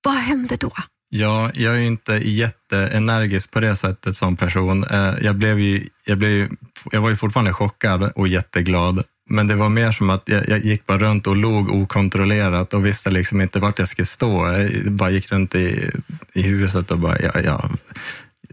Vad 0.03 0.15
hände 0.15 0.55
då? 0.55 0.71
Ja, 1.09 1.51
jag 1.53 1.75
är 1.75 1.79
inte 1.81 2.13
jätteenergisk 2.13 3.51
på 3.51 3.59
det 3.59 3.75
sättet 3.75 4.15
som 4.15 4.37
person. 4.37 4.83
Eh, 4.83 5.13
Jag, 5.21 5.35
blev 5.35 5.59
ju, 5.59 5.87
jag, 6.05 6.17
blev 6.17 6.31
ju, 6.31 6.49
jag 6.91 7.01
var 7.01 7.09
ju 7.09 7.15
fortfarande 7.15 7.53
chockad 7.53 8.11
och 8.15 8.27
jätteglad. 8.27 9.03
Men 9.31 9.47
det 9.47 9.55
var 9.55 9.69
mer 9.69 9.91
som 9.91 10.09
att 10.09 10.23
jag, 10.25 10.49
jag 10.49 10.59
gick 10.59 10.85
bara 10.85 10.97
runt 10.97 11.27
och 11.27 11.35
log 11.35 11.71
okontrollerat 11.71 12.73
och 12.73 12.85
visste 12.85 13.09
liksom 13.09 13.41
inte 13.41 13.59
vart 13.59 13.79
jag 13.79 13.87
skulle 13.87 14.05
stå. 14.05 14.47
Jag 14.47 14.91
bara 14.91 15.09
gick 15.09 15.31
runt 15.31 15.55
i, 15.55 15.91
i 16.33 16.41
huset 16.41 16.91
och 16.91 16.99
bara, 16.99 17.19
ja, 17.19 17.39
ja, 17.39 17.69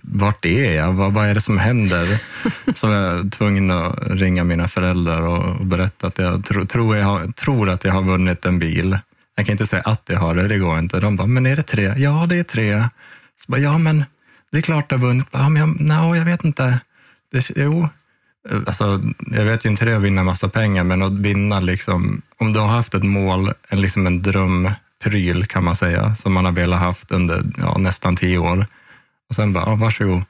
vart 0.03 0.45
är 0.45 0.75
jag? 0.75 0.93
Vad, 0.93 1.13
vad 1.13 1.27
är 1.27 1.35
det 1.35 1.41
som 1.41 1.59
händer? 1.59 2.23
Så 2.75 2.87
var 2.87 2.95
jag 2.95 3.33
tvungen 3.33 3.71
att 3.71 3.99
ringa 4.07 4.45
mina 4.45 4.69
föräldrar 4.69 5.23
och, 5.23 5.61
och 5.61 5.67
berätta 5.67 6.07
att 6.07 6.19
jag 6.19 6.45
tro, 6.45 6.67
tror, 6.67 6.97
jag 6.97 7.05
har, 7.05 7.27
tror 7.27 7.69
att 7.69 7.85
jag 7.85 7.93
har 7.93 8.03
vunnit 8.03 8.45
en 8.45 8.59
bil. 8.59 8.99
Jag 9.37 9.47
kan 9.47 9.53
inte 9.53 9.67
säga 9.67 9.83
att 9.83 10.03
jag 10.09 10.19
har 10.19 10.35
det, 10.35 10.49
det 10.49 10.59
går 10.59 10.79
inte. 10.79 11.01
De 11.01 11.17
bara, 11.17 11.27
men 11.27 11.47
är 11.47 11.57
det 11.57 11.63
tre? 11.63 11.95
Ja, 11.97 12.27
det 12.29 12.39
är 12.39 12.45
tre. 12.45 12.89
Så 13.41 13.53
bara, 13.53 13.61
ja, 13.61 13.79
men 13.79 14.05
det 14.53 14.59
är 14.59 14.63
klart 14.63 14.89
du 14.89 14.95
har 14.95 15.03
vunnit. 15.03 15.29
Ja, 15.31 15.49
men 15.49 15.61
jag, 15.61 15.81
no, 15.81 16.17
jag 16.17 16.25
vet 16.25 16.45
inte. 16.45 16.81
Det, 17.33 17.51
jo, 17.57 17.89
Eh, 18.51 18.61
alltså, 18.67 19.01
jag 19.27 19.45
vet 19.45 19.65
ju 19.65 19.69
inte 19.69 19.85
hur 19.85 19.91
det 19.91 19.95
är 19.95 19.99
att 19.99 20.05
vinna 20.05 20.23
massa 20.23 20.49
pengar, 20.49 20.85
men 20.85 21.03
att 21.03 21.13
vinna 21.13 21.61
liksom, 21.61 22.23
om 22.37 22.53
du 22.53 22.61
har 22.61 22.69
haft 22.69 22.95
ett 22.95 23.03
mål, 23.03 23.53
en, 23.69 23.81
liksom 23.81 24.07
en 24.07 24.23
drömpryl 24.23 25.47
kan 25.47 25.65
man 25.65 25.77
säga, 25.77 26.15
som 26.15 26.33
man 26.33 26.45
har 26.45 26.53
velat 26.53 26.81
haft 26.81 27.13
under 27.13 27.45
ja, 27.57 27.79
nästan 27.79 28.17
tio 28.17 28.39
år. 28.39 28.67
Och 29.29 29.35
sen 29.35 29.53
bara, 29.53 29.65
ja, 29.65 29.75
varsågod. 29.75 30.23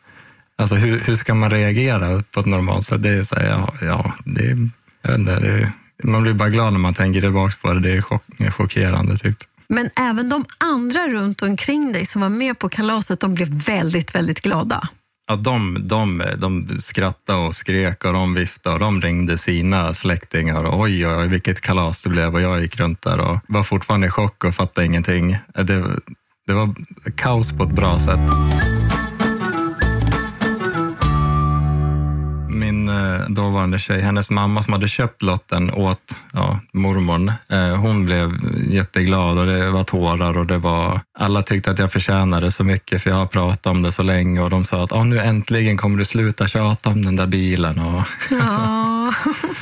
Alltså 0.57 0.75
hur, 0.75 1.01
hur 1.01 1.15
ska 1.15 1.35
man 1.35 1.51
reagera 1.51 2.23
på 2.33 2.41
ett 2.41 2.47
normalt 2.47 2.87
sätt? 2.87 3.03
Det 3.03 3.09
är 3.09 3.25
så 3.25 3.37
här, 3.37 3.49
ja, 3.49 3.75
ja, 3.81 4.13
det 4.25 4.71
jag 5.03 5.11
vet 5.11 5.19
inte, 5.19 5.41
det 5.41 5.73
man 6.05 6.23
blir 6.23 6.33
bara 6.33 6.49
glad 6.49 6.73
när 6.73 6.81
man 6.81 6.95
tänker 6.95 7.21
tillbaka 7.21 7.55
på 7.63 7.75
det. 7.75 7.81
Det 7.81 7.97
är 7.97 8.03
chock, 8.03 8.25
chockerande 8.51 9.17
typ. 9.17 9.45
Men 9.69 9.91
även 10.01 10.29
de 10.29 10.45
andra 10.59 11.09
runt 11.09 11.43
omkring 11.43 11.93
dig 11.93 12.07
som 12.07 12.21
var 12.21 12.29
med 12.29 12.59
på 12.59 12.69
kalaset, 12.69 13.21
de 13.21 13.35
blev 13.35 13.49
väldigt, 13.49 14.15
väldigt 14.15 14.41
glada. 14.41 14.89
Ja, 15.31 15.37
de, 15.37 15.79
de, 15.89 16.23
de 16.37 16.81
skrattade 16.81 17.39
och 17.39 17.55
skrek 17.55 18.05
och 18.05 18.13
de 18.13 18.35
viftade 18.35 18.75
och 18.75 18.81
de 18.81 19.01
ringde 19.01 19.39
sina 19.39 19.95
släktingar. 19.95 20.65
Och 20.65 20.81
oj, 20.81 21.07
oj, 21.07 21.29
vilket 21.29 21.61
kalas 21.61 22.03
det 22.03 22.11
blev 22.11 22.35
och 22.35 22.41
jag 22.41 22.61
gick 22.61 22.81
runt 22.81 23.03
där 23.03 23.21
och 23.21 23.39
var 23.49 23.63
fortfarande 23.63 24.07
i 24.07 24.11
chock 24.11 24.45
och 24.45 24.55
fattade 24.55 24.87
ingenting. 24.87 25.37
Det, 25.55 25.85
det 26.47 26.53
var 26.53 26.75
kaos 27.17 27.53
på 27.53 27.63
ett 27.63 27.75
bra 27.75 27.99
sätt. 27.99 28.31
Eh, 32.99 33.29
dåvarande 33.29 33.79
tjej, 33.79 34.01
hennes 34.01 34.31
mamma 34.31 34.63
som 34.63 34.73
hade 34.73 34.89
köpt 34.89 35.23
lotten 35.23 35.71
åt 35.71 36.15
ja, 36.33 36.61
mormorn, 36.73 37.33
eh, 37.49 37.77
hon 37.77 38.05
blev 38.05 38.33
jätteglad 38.71 39.39
och 39.39 39.47
det 39.47 39.71
var 39.71 39.85
tårar 39.85 40.39
och 40.39 40.47
det 40.47 40.59
var, 40.59 41.01
alla 41.19 41.43
tyckte 41.43 41.71
att 41.71 41.79
jag 41.79 41.93
förtjänade 41.93 42.51
så 42.51 42.65
mycket 42.65 43.03
för 43.03 43.11
jag 43.11 43.17
har 43.17 43.27
pratat 43.27 43.67
om 43.67 43.83
det 43.83 43.93
så 43.93 44.03
länge 44.03 44.41
och 44.41 44.51
de 44.51 44.65
sa 44.65 44.85
att 44.85 44.93
ah, 44.93 45.05
nu 45.05 45.21
äntligen 45.21 45.77
kommer 45.77 45.99
du 45.99 46.05
sluta 46.05 46.47
tjata 46.47 46.91
om 46.91 47.05
den 47.05 47.17
där 47.17 47.27
bilen. 47.27 47.79
Och, 47.79 48.03
ja. 48.31 49.13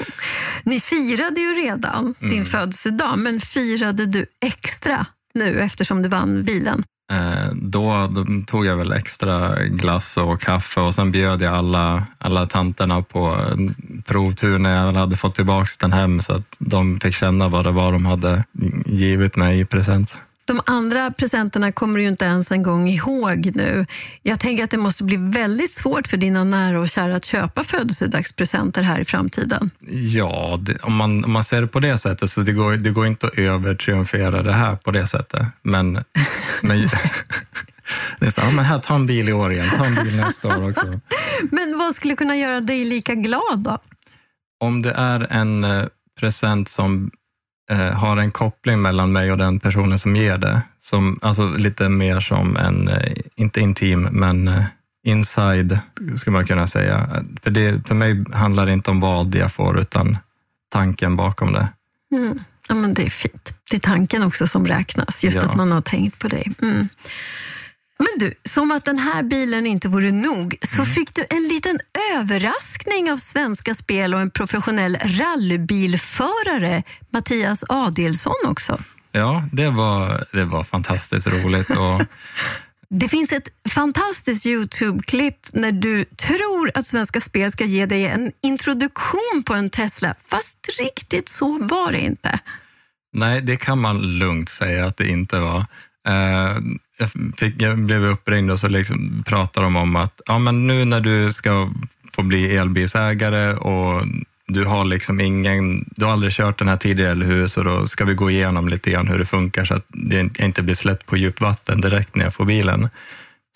Ni 0.63 0.81
firade 0.81 1.41
ju 1.41 1.55
redan 1.55 2.15
din 2.21 2.33
mm. 2.33 2.45
födelsedag, 2.45 3.19
men 3.19 3.41
firade 3.41 4.07
du 4.07 4.27
extra 4.41 5.07
nu 5.35 5.61
eftersom 5.61 6.03
du 6.03 6.09
vann 6.09 6.45
bilen? 6.45 6.85
Eh, 7.13 7.53
då, 7.53 8.09
då, 8.11 8.25
tog 8.47 8.67
jag 8.67 8.77
väl 8.77 8.93
extra 8.93 9.65
glass 9.65 10.17
och 10.17 10.41
kaffe 10.41 10.81
och 10.81 10.95
sen 10.95 11.11
bjöd 11.11 11.43
jag 11.43 11.55
alla, 11.55 12.07
alla 12.19 12.47
tanterna 12.47 13.03
på 13.03 13.39
provtur 14.05 14.59
när 14.59 14.87
jag 14.87 14.93
hade 14.93 15.17
fått 15.17 15.35
tillbaka 15.35 15.69
den 15.81 15.93
hem 15.93 16.21
så 16.21 16.33
att 16.33 16.57
de 16.59 17.01
fick 17.01 17.15
känna 17.15 17.49
vad 17.49 17.65
det 17.65 17.71
var 17.71 17.93
de 17.93 18.07
hade 18.07 18.45
givit 18.87 19.37
mig 19.37 19.61
i 19.61 19.65
present. 19.65 20.17
De 20.47 20.61
andra 20.67 21.11
presenterna 21.11 21.73
kommer 21.73 21.99
du 21.99 22.03
ju 22.03 22.09
inte 22.09 22.25
ens 22.25 22.53
en 22.53 22.63
gång 22.63 22.89
ihåg 22.89 23.51
nu. 23.55 23.87
Jag 24.23 24.41
tänker 24.41 24.65
att 24.65 24.71
det 24.71 24.77
måste 24.77 25.05
bli 25.05 25.17
väldigt 25.17 25.71
svårt 25.71 26.09
för 26.09 26.17
dina 26.17 26.45
nära 26.45 26.81
och 26.81 26.89
kära 26.89 27.17
att 27.17 27.25
köpa 27.25 27.65
födelsedagspresenter 27.65 28.83
här 28.83 29.01
i 29.01 29.05
framtiden. 29.05 29.71
Ja, 29.89 30.59
det, 30.63 30.79
om, 30.83 30.97
man, 30.97 31.25
om 31.25 31.33
man 31.33 31.45
ser 31.45 31.61
det 31.61 31.67
på 31.67 31.81
det 31.81 31.99
sättet 31.99 32.31
så 32.31 32.41
det 32.41 32.53
går 32.53 32.77
det 32.77 32.91
går 32.91 33.07
inte 33.07 33.27
att 33.27 33.39
övertriumfera 33.39 34.43
det 34.43 34.53
här 34.53 34.77
på 34.77 34.91
det 34.91 35.07
sättet. 35.07 35.47
Men, 35.63 35.93
men 36.63 36.79
det 38.19 38.27
är 38.27 38.31
så, 38.31 38.41
ja, 38.41 38.51
men 38.51 38.65
här, 38.65 38.79
ta 38.79 38.95
en 38.95 39.07
bil 39.07 39.29
i 39.29 39.33
år 39.33 39.53
igen, 39.53 39.67
ta 39.77 39.85
en 39.85 40.05
bil 40.05 40.17
nästa 40.17 40.49
år 40.49 40.71
också. 40.71 41.01
Men 41.51 41.79
vad 41.79 41.95
skulle 41.95 42.17
kunna 42.17 42.37
göra 42.37 42.61
dig 42.61 42.85
lika 42.85 43.15
glad 43.15 43.59
då? 43.59 43.79
Om 44.61 44.83
det 44.83 44.93
är 44.93 45.27
en 45.31 45.65
eh, 45.65 45.85
present 46.21 46.69
som 46.69 47.11
eh, 47.71 47.93
har 47.93 48.17
en 48.17 48.31
koppling 48.31 48.83
mellan 48.83 49.13
mig 49.13 49.33
och 49.33 49.39
den 49.39 49.61
personen 49.61 49.99
som 49.99 50.17
ger 50.17 50.39
det. 50.39 50.63
Som, 50.81 51.19
alltså 51.23 51.49
lite 51.49 51.89
mer 51.89 52.21
som 52.21 52.57
en, 52.57 52.89
eh, 52.89 53.13
inte 53.37 53.61
intim, 53.61 54.03
men 54.03 54.49
eh, 54.49 54.65
inside, 55.05 55.79
skulle 56.17 56.33
man 56.33 56.47
kunna 56.47 56.67
säga. 56.67 57.25
För, 57.43 57.51
det, 57.51 57.89
för 57.89 57.95
mig 57.95 58.25
handlar 58.33 58.67
det 58.67 58.73
inte 58.73 58.91
om 58.91 59.01
vad 59.01 59.35
jag 59.35 59.53
får, 59.53 59.79
utan 59.81 60.19
tanken 60.69 61.17
bakom 61.17 61.53
det. 61.53 61.69
Mm. 62.13 62.39
Ja, 62.69 62.75
men 62.75 62.95
det 62.95 63.07
är 63.07 63.11
fint. 63.11 63.59
Det 63.71 63.77
är 63.77 63.81
tanken 63.81 64.23
också 64.23 64.47
som 64.47 64.67
räknas, 64.67 65.25
just 65.25 65.37
ja. 65.37 65.43
att 65.43 65.57
man 65.57 65.73
har 65.73 65.81
tänkt 65.81 66.19
på 66.19 66.29
dig. 66.29 66.53
Mm. 66.63 66.89
Men 67.99 68.09
du, 68.19 68.35
som 68.45 68.71
att 68.71 68.85
den 68.85 68.99
här 68.99 69.23
bilen 69.23 69.67
inte 69.67 69.89
vore 69.89 70.13
nog 70.13 70.57
så 70.63 70.83
mm. 70.83 70.95
fick 70.95 71.15
du 71.15 71.27
en 71.31 71.43
liten 71.43 71.81
överraskning 72.15 73.13
av 73.13 73.17
Svenska 73.17 73.75
Spel 73.75 74.15
och 74.15 74.21
en 74.21 74.31
professionell 74.31 74.97
rallybilförare, 74.97 76.83
Mattias 77.11 77.65
Adelsson 77.69 78.35
också. 78.47 78.79
Ja, 79.13 79.43
det 79.53 79.71
var, 79.71 80.27
det 80.33 80.45
var 80.45 80.65
fantastiskt 80.65 81.27
roligt. 81.27 81.71
Och... 81.71 82.03
Det 82.89 83.09
finns 83.09 83.33
ett 83.33 83.49
fantastiskt 83.71 84.47
Youtube-klipp 84.47 85.49
när 85.53 85.73
du 85.73 86.05
tror 86.05 86.71
att 86.75 86.87
Svenska 86.87 87.21
Spel 87.21 87.53
ska 87.53 87.65
ge 87.65 87.87
dig 87.87 88.07
en 88.07 88.33
introduktion 88.43 89.43
på 89.47 89.55
en 89.55 89.71
Tesla, 89.71 90.15
fast 90.27 90.69
riktigt 90.79 91.29
så 91.29 91.59
var 91.59 91.93
det 91.93 92.01
inte. 92.01 92.39
Nej, 93.13 93.43
det 93.43 93.57
kan 93.57 93.81
man 93.81 94.19
lugnt 94.19 94.49
säga 94.49 94.87
att 94.87 94.97
det 94.97 95.09
inte 95.09 95.39
var. 95.39 95.65
Jag, 96.99 97.11
fick, 97.37 97.63
jag 97.63 97.79
blev 97.79 98.05
uppringd 98.05 98.51
och 98.51 98.61
så 98.61 98.69
liksom 98.69 99.25
pratade 99.27 99.67
de 99.67 99.77
om 99.77 99.97
att 99.97 100.21
ja, 100.27 100.39
men 100.39 100.67
nu 100.67 100.85
när 100.85 101.01
du 101.01 101.33
ska 101.33 101.71
få 102.13 102.23
bli 102.23 102.57
elbilsägare 102.57 103.55
och 103.55 104.03
du 104.47 104.65
har 104.65 104.85
liksom 104.85 105.21
ingen, 105.21 105.85
du 105.97 106.05
har 106.05 106.13
aldrig 106.13 106.33
kört 106.33 106.59
den 106.59 106.69
här 106.69 106.77
tidigare, 106.77 107.11
eller 107.11 107.27
hur? 107.27 107.47
Så 107.47 107.63
då 107.63 107.87
ska 107.87 108.05
vi 108.05 108.15
gå 108.15 108.31
igenom 108.31 108.69
lite 108.69 108.91
grann 108.91 109.09
hur 109.09 109.19
det 109.19 109.27
funkar 109.27 109.65
så 109.65 109.75
att 109.75 109.87
det 109.89 110.41
inte 110.41 110.63
blir 110.63 110.75
släppt 110.75 111.07
på 111.07 111.17
djupt 111.17 111.41
vatten 111.41 111.81
direkt 111.81 112.15
när 112.15 112.25
jag 112.25 112.35
får 112.35 112.45
bilen. 112.45 112.89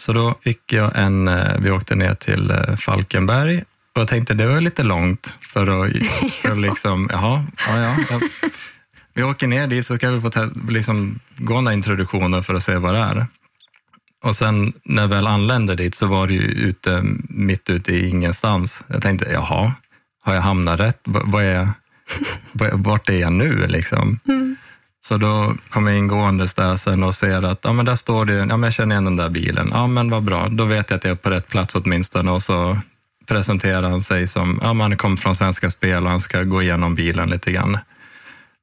Så 0.00 0.12
då 0.12 0.34
fick 0.44 0.72
jag 0.72 0.92
en, 0.94 1.28
eh, 1.28 1.58
vi 1.58 1.70
åkte 1.70 1.94
ner 1.94 2.14
till 2.14 2.50
eh, 2.50 2.76
Falkenberg 2.76 3.64
och 3.94 4.00
jag 4.00 4.08
tänkte 4.08 4.34
det 4.34 4.46
var 4.46 4.60
lite 4.60 4.82
långt 4.82 5.34
för 5.40 5.84
att, 5.84 5.92
för 6.32 6.48
att 6.48 6.58
liksom, 6.68 7.08
jaha, 7.12 7.44
ja, 7.68 7.96
ja, 8.10 8.20
vi 9.14 9.22
åker 9.22 9.46
ner 9.46 9.66
dit 9.66 9.86
så 9.86 9.98
kan 9.98 10.14
vi 10.14 10.20
få 10.20 10.50
liksom, 10.68 11.20
gå 11.36 11.54
den 11.54 11.72
introduktionen 11.72 12.42
för 12.42 12.54
att 12.54 12.62
se 12.62 12.76
vad 12.76 12.94
det 12.94 13.00
är. 13.00 13.26
Och 14.24 14.36
sen 14.36 14.72
när 14.84 15.02
jag 15.02 15.08
väl 15.08 15.26
anlände 15.26 15.74
dit 15.74 15.94
så 15.94 16.06
var 16.06 16.26
det 16.26 16.34
ju 16.34 16.42
ute, 16.42 17.02
mitt 17.28 17.70
ute 17.70 17.92
i 17.92 18.08
ingenstans. 18.08 18.82
Jag 18.86 19.02
tänkte, 19.02 19.30
jaha, 19.32 19.72
har 20.22 20.34
jag 20.34 20.42
hamnat 20.42 20.80
rätt? 20.80 21.00
Vad 21.04 21.44
är, 21.44 21.68
vart 22.72 23.08
är 23.08 23.18
jag 23.18 23.32
nu 23.32 23.66
liksom? 23.66 24.18
Mm. 24.28 24.56
Så 25.02 25.16
då 25.16 25.54
kom 25.70 25.86
jag 25.86 25.98
ingåendes 25.98 26.54
där 26.54 26.76
sen 26.76 27.02
och 27.02 27.14
ser 27.14 27.42
att 27.42 27.60
ja, 27.62 27.72
men 27.72 27.86
där 27.86 27.96
står 27.96 28.24
det, 28.24 28.34
ja, 28.34 28.46
men 28.46 28.62
jag 28.62 28.72
känner 28.72 28.94
igen 28.94 29.04
den 29.04 29.16
där 29.16 29.28
bilen. 29.28 29.70
Ja, 29.72 29.86
men 29.86 30.10
vad 30.10 30.22
bra, 30.22 30.48
då 30.48 30.64
vet 30.64 30.90
jag 30.90 30.96
att 30.96 31.04
jag 31.04 31.10
är 31.10 31.16
på 31.16 31.30
rätt 31.30 31.48
plats 31.48 31.74
åtminstone. 31.74 32.30
Och 32.30 32.42
så 32.42 32.78
presenterar 33.26 33.90
han 33.90 34.02
sig 34.02 34.26
som, 34.26 34.58
ja, 34.62 34.72
man 34.72 34.96
kommer 34.96 35.16
från 35.16 35.36
Svenska 35.36 35.70
Spel 35.70 36.04
och 36.04 36.10
han 36.10 36.20
ska 36.20 36.42
gå 36.42 36.62
igenom 36.62 36.94
bilen 36.94 37.30
lite 37.30 37.52
grann. 37.52 37.78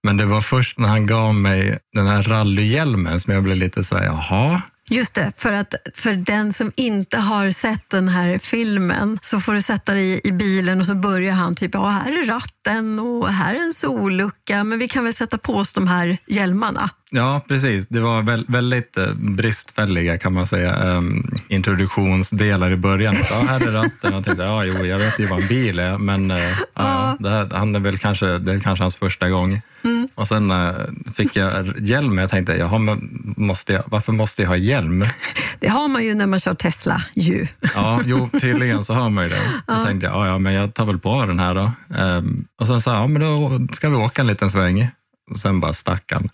Men 0.03 0.17
det 0.17 0.25
var 0.25 0.41
först 0.41 0.79
när 0.79 0.87
han 0.87 1.05
gav 1.05 1.35
mig 1.35 1.79
den 1.93 2.07
här 2.07 2.23
rallyhjälmen 2.23 3.19
som 3.19 3.33
jag 3.33 3.43
blev 3.43 3.57
lite 3.57 3.83
så 3.83 3.97
här, 3.97 4.05
jaha, 4.05 4.61
Just 4.89 5.15
det, 5.15 5.31
för 5.35 5.53
att 5.53 5.75
för 5.93 6.13
den 6.13 6.53
som 6.53 6.71
inte 6.75 7.17
har 7.17 7.51
sett 7.51 7.89
den 7.89 8.09
här 8.09 8.37
filmen 8.37 9.19
så 9.21 9.39
får 9.39 9.53
du 9.53 9.61
sätta 9.61 9.93
dig 9.93 10.21
i 10.23 10.31
bilen 10.31 10.79
och 10.79 10.85
så 10.85 10.95
börjar 10.95 11.33
han 11.33 11.55
typ, 11.55 11.73
ja 11.73 11.87
här 11.87 12.23
är 12.23 12.25
ratten 12.25 12.99
och 12.99 13.29
här 13.29 13.55
är 13.55 13.59
en 13.59 13.73
sollucka, 13.73 14.63
men 14.63 14.79
vi 14.79 14.87
kan 14.87 15.03
väl 15.03 15.13
sätta 15.13 15.37
på 15.37 15.55
oss 15.55 15.73
de 15.73 15.87
här 15.87 16.17
hjälmarna. 16.25 16.89
Ja, 17.09 17.41
precis. 17.47 17.87
Det 17.89 17.99
var 17.99 18.51
väldigt 18.51 18.97
eh, 18.97 19.13
bristfälliga 19.13 20.17
kan 20.17 20.33
man 20.33 20.47
säga 20.47 20.97
um, 20.97 21.39
introduktionsdelar 21.47 22.71
i 22.71 22.75
början. 22.77 23.15
Ja, 23.29 23.39
här 23.39 23.67
är 23.67 23.71
ratten. 23.71 24.13
Jag 24.13 24.25
tänkte, 24.25 24.43
ja, 24.43 24.63
jo, 24.63 24.85
jag 24.85 24.99
vet 24.99 25.19
ju 25.19 25.25
vad 25.25 25.41
en 25.41 25.47
bil 25.47 25.79
är, 25.79 25.97
men 25.97 26.31
uh, 26.31 26.37
ja. 26.73 27.17
det, 27.19 27.29
här, 27.29 27.49
han 27.51 27.75
är 27.75 27.79
väl 27.79 27.97
kanske, 27.97 28.37
det 28.37 28.53
är 28.53 28.59
kanske 28.59 28.83
hans 28.83 28.95
första 28.95 29.29
gång. 29.29 29.61
Mm. 29.83 30.07
Och 30.15 30.27
sen 30.27 30.51
uh, 30.51 30.73
fick 31.15 31.35
jag 31.35 31.73
hjälm. 31.79 32.17
Jag 32.17 32.29
tänkte, 32.29 32.53
jaha, 32.53 32.77
men 32.77 33.23
måste 33.37 33.73
jag, 33.73 33.83
varför 33.85 34.13
måste 34.13 34.41
jag 34.41 34.49
ha 34.49 34.57
hjälm? 34.57 35.05
Det 35.59 35.67
har 35.67 35.87
man 35.87 36.03
ju 36.03 36.13
när 36.13 36.27
man 36.27 36.39
kör 36.39 36.53
Tesla 36.53 37.03
ju. 37.13 37.47
Ja, 37.75 38.01
jo, 38.05 38.29
tydligen 38.41 38.85
så 38.85 38.93
har 38.93 39.09
man 39.09 39.23
ju 39.23 39.29
det. 39.29 39.35
Ja. 39.67 39.77
Jag 39.77 39.85
tänkte, 39.85 40.07
ja, 40.07 40.27
ja, 40.27 40.37
men 40.37 40.53
jag 40.53 40.73
tar 40.73 40.85
väl 40.85 40.99
på 40.99 41.25
den 41.25 41.39
här 41.39 41.55
då. 41.55 41.71
Um, 41.97 42.45
och 42.59 42.67
sen 42.67 42.81
sa 42.81 42.93
ja, 42.93 43.07
men 43.07 43.21
då 43.21 43.67
ska 43.73 43.89
vi 43.89 43.95
åka 43.95 44.21
en 44.21 44.27
liten 44.27 44.51
sväng. 44.51 44.87
Och 45.31 45.39
sen 45.39 45.59
bara 45.59 45.73
stack 45.73 46.11
han. 46.11 46.29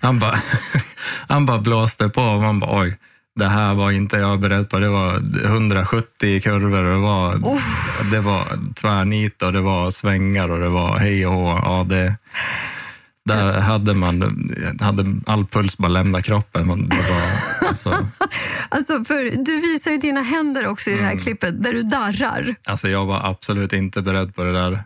Han 0.00 0.18
bara, 0.18 0.34
han 1.28 1.46
bara 1.46 1.58
blåste 1.58 2.08
på 2.08 2.22
och 2.22 2.40
man 2.42 2.60
bara 2.60 2.80
oj, 2.80 2.98
det 3.34 3.48
här 3.48 3.74
var 3.74 3.90
inte 3.90 4.16
jag 4.16 4.40
beredd 4.40 4.70
på. 4.70 4.78
Det 4.78 4.88
var 4.88 5.22
170 5.44 6.28
i 6.28 6.40
kurvor 6.40 6.84
och 6.84 6.92
det 6.92 6.98
var, 6.98 7.32
det 8.10 8.20
var 8.20 8.74
tvärnit 8.74 9.42
och 9.42 9.52
det 9.52 9.60
var 9.60 9.90
svängar 9.90 10.50
och 10.50 10.60
det 10.60 10.68
var 10.68 10.98
hej 10.98 11.26
och 11.26 11.32
hå. 11.32 11.60
Ja, 11.64 11.86
det, 11.88 12.16
där 13.24 13.60
hade 13.60 13.94
man 13.94 14.44
hade 14.80 15.04
all 15.26 15.46
puls 15.46 15.78
bara 15.78 15.88
lämna 15.88 16.22
kroppen. 16.22 16.66
Man, 16.66 16.88
var, 16.88 17.68
alltså, 17.68 17.90
Alltså, 18.68 19.04
för 19.04 19.44
du 19.44 19.60
visar 19.60 19.90
ju 19.90 19.98
dina 19.98 20.22
händer 20.22 20.66
också 20.66 20.90
i 20.90 20.94
det 20.94 21.02
här 21.02 21.18
klippet 21.18 21.62
där 21.62 21.72
du 21.72 21.82
darrar. 21.82 22.54
alltså 22.66 22.88
jag 22.88 23.06
var 23.06 23.30
absolut 23.30 23.72
inte 23.72 24.02
beredd 24.02 24.34
på 24.34 24.44
det 24.44 24.52
där. 24.52 24.82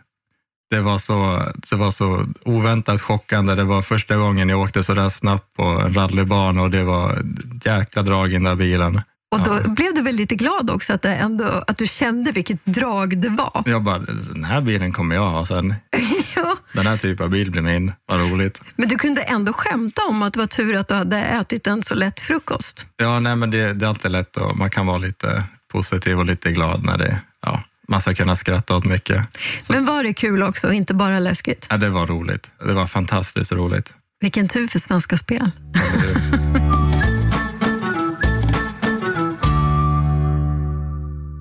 Det 0.71 0.81
var, 0.81 0.97
så, 0.97 1.43
det 1.69 1.75
var 1.75 1.91
så 1.91 2.25
oväntat 2.45 3.01
chockande. 3.01 3.55
Det 3.55 3.63
var 3.63 3.81
första 3.81 4.15
gången 4.15 4.49
jag 4.49 4.59
åkte 4.59 4.83
så 4.83 4.93
där 4.93 5.09
snabbt 5.09 5.53
på 5.55 5.63
en 5.63 5.93
rallybana 5.93 6.61
och 6.61 6.71
det 6.71 6.83
var 6.83 7.17
jäkla 7.65 8.03
drag 8.03 8.29
i 8.29 8.33
den 8.33 8.43
där 8.43 8.55
bilen. 8.55 9.01
Och 9.31 9.39
då 9.39 9.69
blev 9.69 9.93
du 9.95 10.01
väl 10.01 10.15
lite 10.15 10.35
glad 10.35 10.69
också 10.69 10.93
att, 10.93 11.05
ändå, 11.05 11.63
att 11.67 11.77
du 11.77 11.87
kände 11.87 12.31
vilket 12.31 12.65
drag 12.65 13.17
det 13.17 13.29
var. 13.29 13.63
Jag 13.65 13.83
bara, 13.83 13.99
den 14.33 14.43
här 14.43 14.61
bilen 14.61 14.91
kommer 14.91 15.15
jag 15.15 15.29
ha 15.29 15.45
sen. 15.45 15.75
ja. 16.35 16.57
Den 16.73 16.87
här 16.87 16.97
typen 16.97 17.23
av 17.23 17.29
bil 17.29 17.51
blir 17.51 17.61
min. 17.61 17.93
Vad 18.05 18.31
roligt. 18.31 18.61
Men 18.75 18.89
du 18.89 18.97
kunde 18.97 19.21
ändå 19.21 19.53
skämta 19.53 20.01
om 20.05 20.23
att 20.23 20.33
det 20.33 20.39
var 20.39 20.47
tur 20.47 20.75
att 20.75 20.87
du 20.87 20.93
hade 20.93 21.17
ätit 21.17 21.67
en 21.67 21.83
så 21.83 21.95
lätt 21.95 22.19
frukost. 22.19 22.85
Ja, 22.97 23.19
nej, 23.19 23.35
men 23.35 23.51
det, 23.51 23.73
det 23.73 23.85
är 23.85 23.89
alltid 23.89 24.11
lätt 24.11 24.37
och 24.37 24.57
man 24.57 24.69
kan 24.69 24.85
vara 24.85 24.97
lite 24.97 25.43
positiv 25.71 26.19
och 26.19 26.25
lite 26.25 26.51
glad 26.51 26.85
när 26.85 26.97
det, 26.97 27.21
ja, 27.41 27.63
man 27.91 28.01
ska 28.01 28.13
kunna 28.13 28.35
skratta 28.35 28.75
åt 28.75 28.85
mycket. 28.85 29.21
Så, 29.61 29.73
Men 29.73 29.85
var 29.85 30.03
det 30.03 30.13
kul 30.13 30.43
också, 30.43 30.71
inte 30.73 30.93
bara 30.93 31.19
läskigt? 31.19 31.67
ja, 31.69 31.77
det 31.77 31.89
var 31.89 32.07
roligt. 32.07 32.51
Det 32.59 32.73
var 32.73 32.87
fantastiskt 32.87 33.51
roligt. 33.51 33.93
Vilken 34.21 34.47
tur 34.47 34.67
för 34.67 34.79
Svenska 34.79 35.17
Spel. 35.17 35.51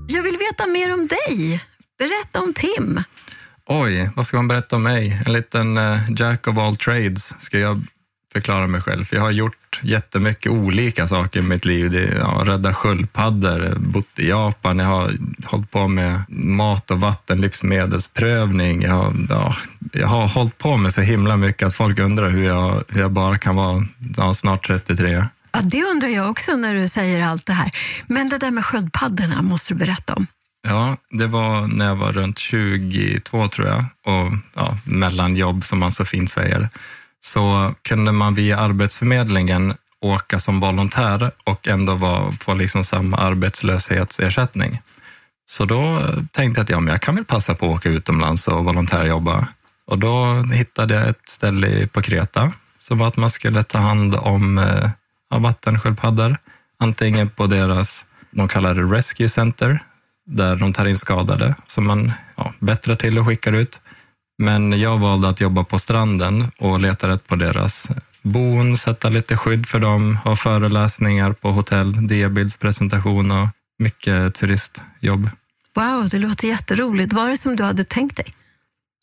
Jag 0.08 0.22
vill 0.22 0.36
veta 0.50 0.66
mer 0.66 0.94
om 0.94 1.06
dig. 1.06 1.60
Berätta 1.98 2.40
om 2.40 2.54
Tim. 2.54 3.02
Oj, 3.66 4.10
vad 4.16 4.26
ska 4.26 4.36
man 4.36 4.48
berätta 4.48 4.76
om 4.76 4.82
mig? 4.82 5.22
En 5.26 5.32
liten 5.32 5.78
eh, 5.78 5.98
jack 6.16 6.46
of 6.46 6.58
all 6.58 6.76
trades 6.76 7.34
ska 7.40 7.58
jag 7.58 7.76
förklara 8.32 8.66
mig 8.66 8.80
själv. 8.80 9.04
För 9.04 9.16
jag 9.16 9.22
har 9.22 9.30
gjort 9.30 9.80
jättemycket 9.82 10.52
olika 10.52 11.08
saker 11.08 11.40
i 11.40 11.42
mitt 11.42 11.64
liv. 11.64 11.90
Det, 11.90 12.16
ja, 12.18 12.42
rädda 12.44 12.74
sköldpaddor, 12.74 13.74
bott 13.78 14.18
i 14.18 14.28
Japan, 14.28 14.78
jag 14.78 14.86
har 14.86 15.12
hållit 15.44 15.70
på 15.70 15.88
med 15.88 16.22
mat 16.28 16.90
och 16.90 17.00
vatten, 17.00 17.40
livsmedelsprövning. 17.40 18.82
Jag 18.82 18.94
har, 18.94 19.14
ja, 19.28 19.54
jag 19.92 20.08
har 20.08 20.28
hållit 20.28 20.58
på 20.58 20.76
med 20.76 20.94
så 20.94 21.00
himla 21.00 21.36
mycket 21.36 21.66
att 21.66 21.74
folk 21.74 21.98
undrar 21.98 22.30
hur 22.30 22.46
jag, 22.46 22.84
hur 22.88 23.00
jag 23.00 23.10
bara 23.10 23.38
kan 23.38 23.56
vara 23.56 23.82
ja, 24.16 24.34
snart 24.34 24.66
33. 24.66 25.24
Ja, 25.52 25.60
det 25.62 25.84
undrar 25.84 26.08
jag 26.08 26.30
också 26.30 26.56
när 26.56 26.74
du 26.74 26.88
säger 26.88 27.24
allt 27.24 27.46
det 27.46 27.52
här. 27.52 27.70
Men 28.06 28.28
det 28.28 28.38
där 28.38 28.50
med 28.50 28.64
sköldpaddorna 28.64 29.42
måste 29.42 29.74
du 29.74 29.78
berätta 29.78 30.14
om. 30.14 30.26
Ja, 30.62 30.96
det 31.10 31.26
var 31.26 31.66
när 31.66 31.86
jag 31.86 31.96
var 31.96 32.12
runt 32.12 32.38
22 32.38 33.48
tror 33.48 33.68
jag 33.68 33.84
och 34.06 34.32
ja, 34.54 34.78
mellanjobb 34.84 35.64
som 35.64 35.78
man 35.78 35.92
så 35.92 36.04
fint 36.04 36.30
säger. 36.30 36.68
Så 37.20 37.74
kunde 37.82 38.12
man 38.12 38.34
via 38.34 38.58
Arbetsförmedlingen 38.58 39.74
åka 40.00 40.38
som 40.38 40.60
volontär 40.60 41.30
och 41.44 41.68
ändå 41.68 41.94
vara, 41.94 42.32
få 42.32 42.54
liksom 42.54 42.84
samma 42.84 43.16
arbetslöshetsersättning. 43.16 44.80
Så 45.46 45.64
då 45.64 46.02
tänkte 46.32 46.58
jag 46.60 46.64
att 46.64 46.70
ja, 46.70 46.80
men 46.80 46.92
jag 46.92 47.00
kan 47.00 47.14
väl 47.14 47.24
passa 47.24 47.54
på 47.54 47.66
att 47.66 47.76
åka 47.76 47.88
utomlands 47.88 48.48
och 48.48 48.64
volontärjobba. 48.64 49.48
Och 49.84 49.98
då 49.98 50.42
hittade 50.52 50.94
jag 50.94 51.08
ett 51.08 51.28
ställe 51.28 51.86
på 51.86 52.02
Kreta 52.02 52.52
som 52.78 52.98
var 52.98 53.06
att 53.06 53.16
man 53.16 53.30
skulle 53.30 53.62
ta 53.62 53.78
hand 53.78 54.14
om 54.14 54.58
eh, 54.58 54.90
ja, 55.30 55.38
vattensköldpaddor. 55.38 56.36
Antingen 56.78 57.28
på 57.28 57.46
deras, 57.46 58.04
de 58.30 58.48
kallar 58.48 58.74
det 58.74 58.82
Rescue 58.82 59.28
Center, 59.28 59.78
där 60.26 60.56
de 60.56 60.72
tar 60.72 60.86
in 60.86 60.98
skadade 60.98 61.54
som 61.66 61.86
man 61.86 62.12
ja, 62.36 62.52
bättrar 62.58 62.96
till 62.96 63.18
och 63.18 63.26
skickar 63.26 63.52
ut. 63.52 63.80
Men 64.40 64.80
jag 64.80 64.98
valde 64.98 65.28
att 65.28 65.40
jobba 65.40 65.64
på 65.64 65.78
stranden 65.78 66.50
och 66.58 66.80
leta 66.80 67.08
rätt 67.08 67.28
på 67.28 67.36
deras 67.36 67.88
bon, 68.22 68.76
sätta 68.76 69.08
lite 69.08 69.36
skydd 69.36 69.66
för 69.66 69.78
dem, 69.78 70.16
ha 70.16 70.36
föreläsningar 70.36 71.32
på 71.32 71.50
hotell, 71.50 72.06
diabildspresentation 72.06 73.30
och 73.30 73.48
mycket 73.78 74.34
turistjobb. 74.34 75.30
Wow, 75.74 76.08
det 76.08 76.18
låter 76.18 76.48
jätteroligt. 76.48 77.12
Var 77.12 77.28
det 77.28 77.36
som 77.36 77.56
du 77.56 77.62
hade 77.62 77.84
tänkt 77.84 78.16
dig? 78.16 78.34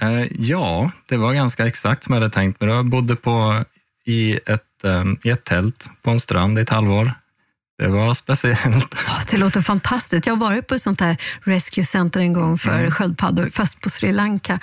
Eh, 0.02 0.28
ja, 0.39 0.91
det 1.06 1.17
var 1.17 1.34
ganska 1.34 1.67
exakt 1.67 2.04
som 2.04 2.13
jag 2.13 2.21
hade 2.21 2.34
tänkt 2.34 2.62
mig. 2.62 2.69
Jag 2.69 2.86
bodde 2.86 3.15
på, 3.15 3.63
i, 4.06 4.39
ett, 4.45 4.84
eh, 4.84 5.04
i 5.23 5.30
ett 5.30 5.43
tält 5.43 5.89
på 6.02 6.10
en 6.10 6.19
strand 6.19 6.60
i 6.60 6.62
ett 6.62 6.69
halvår. 6.69 7.12
Det 7.77 7.87
var 7.87 8.13
speciellt. 8.13 8.95
Det 9.31 9.37
låter 9.37 9.61
fantastiskt. 9.61 10.25
Jag 10.27 10.33
har 10.33 10.39
varit 10.39 10.67
på 10.67 10.75
ett 10.75 10.81
sånt 10.81 11.01
här 11.01 11.17
rescue 11.43 11.85
center 11.85 12.19
en 12.19 12.33
gång 12.33 12.57
för 12.57 12.91
sköldpaddor, 12.91 13.49
fast 13.49 13.81
på 13.81 13.89
Sri 13.89 14.11
Lanka. 14.11 14.59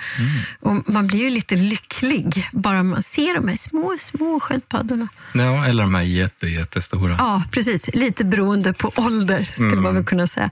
Och 0.59 0.89
man 0.89 1.07
blir 1.07 1.19
ju 1.19 1.29
lite 1.29 1.55
lycklig 1.55 2.49
bara 2.51 2.83
man 2.83 3.03
ser 3.03 3.33
de 3.33 3.47
här 3.47 3.55
små, 3.55 3.95
små 3.99 4.39
sköldpaddorna. 4.39 5.07
Ja, 5.33 5.65
eller 5.65 5.83
de 5.83 5.95
här 5.95 6.03
jätte, 6.03 6.47
jättestora. 6.47 7.15
Ja, 7.19 7.43
precis. 7.51 7.89
Lite 7.93 8.23
beroende 8.23 8.73
på 8.73 8.91
ålder, 8.95 9.43
skulle 9.43 9.81
man 9.81 9.95
väl 9.95 10.05
kunna 10.05 10.27
säga. 10.27 10.49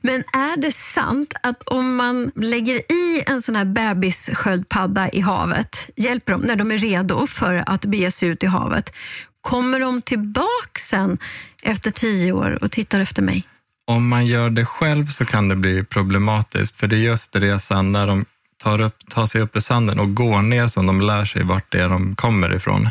Men 0.00 0.24
är 0.32 0.60
det 0.60 0.74
sant 0.74 1.34
att 1.42 1.62
om 1.62 1.96
man 1.96 2.30
lägger 2.36 2.92
i 2.92 3.22
en 3.26 3.42
sån 3.42 3.56
här 3.56 3.64
bebissköldpadda 3.64 5.10
i 5.10 5.20
havet, 5.20 5.90
hjälper 5.96 6.32
dem 6.32 6.40
när 6.40 6.56
de 6.56 6.72
är 6.72 6.78
redo 6.78 7.26
för 7.26 7.64
att 7.66 7.84
bege 7.84 8.10
sig 8.10 8.28
ut 8.28 8.42
i 8.42 8.46
havet, 8.46 8.92
kommer 9.40 9.80
de 9.80 10.02
tillbaka 10.02 10.80
sen 10.80 11.18
efter 11.66 11.90
tio 11.90 12.32
år 12.32 12.58
och 12.64 12.72
tittar 12.72 13.00
efter 13.00 13.22
mig? 13.22 13.42
Om 13.86 14.08
man 14.08 14.26
gör 14.26 14.50
det 14.50 14.64
själv 14.64 15.06
så 15.06 15.24
kan 15.24 15.48
det 15.48 15.56
bli 15.56 15.84
problematiskt, 15.84 16.76
för 16.76 16.86
det 16.86 16.96
är 16.96 17.00
just 17.00 17.36
resan 17.36 17.92
när 17.92 18.06
de 18.06 18.24
tar, 18.62 18.80
upp, 18.80 18.96
tar 19.08 19.26
sig 19.26 19.40
upp 19.40 19.56
ur 19.56 19.60
sanden 19.60 19.98
och 19.98 20.14
går 20.14 20.42
ner 20.42 20.66
som 20.66 20.86
de 20.86 21.00
lär 21.00 21.24
sig 21.24 21.42
vart 21.42 21.72
det 21.72 21.80
är 21.80 21.88
de 21.88 22.16
kommer 22.16 22.54
ifrån. 22.54 22.88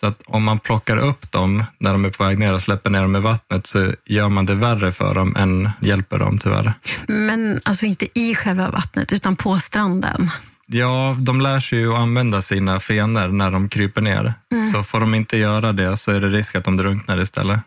Så 0.00 0.06
att 0.06 0.22
om 0.26 0.44
man 0.44 0.58
plockar 0.58 0.96
upp 0.96 1.32
dem 1.32 1.64
när 1.78 1.92
de 1.92 2.04
är 2.04 2.10
på 2.10 2.24
väg 2.24 2.38
ner 2.38 2.54
och 2.54 2.62
släpper 2.62 2.90
ner 2.90 3.02
dem 3.02 3.16
i 3.16 3.20
vattnet 3.20 3.66
så 3.66 3.92
gör 4.04 4.28
man 4.28 4.46
det 4.46 4.54
värre 4.54 4.92
för 4.92 5.14
dem 5.14 5.36
än 5.36 5.70
hjälper 5.80 6.18
dem 6.18 6.38
tyvärr. 6.38 6.72
Men 7.06 7.60
alltså 7.64 7.86
inte 7.86 8.18
i 8.18 8.34
själva 8.34 8.70
vattnet, 8.70 9.12
utan 9.12 9.36
på 9.36 9.60
stranden. 9.60 10.30
Ja, 10.72 11.16
de 11.20 11.40
lär 11.40 11.60
sig 11.60 11.78
ju 11.78 11.92
att 11.92 11.98
använda 11.98 12.42
sina 12.42 12.80
fenor 12.80 13.28
när 13.28 13.50
de 13.50 13.68
kryper 13.68 14.00
ner. 14.00 14.32
Så 14.72 14.82
får 14.82 15.00
de 15.00 15.14
inte 15.14 15.36
göra 15.36 15.72
det 15.72 15.96
så 15.96 16.12
är 16.12 16.20
det 16.20 16.28
risk 16.28 16.54
att 16.54 16.64
de 16.64 16.76
drunknar 16.76 17.20
istället. 17.22 17.60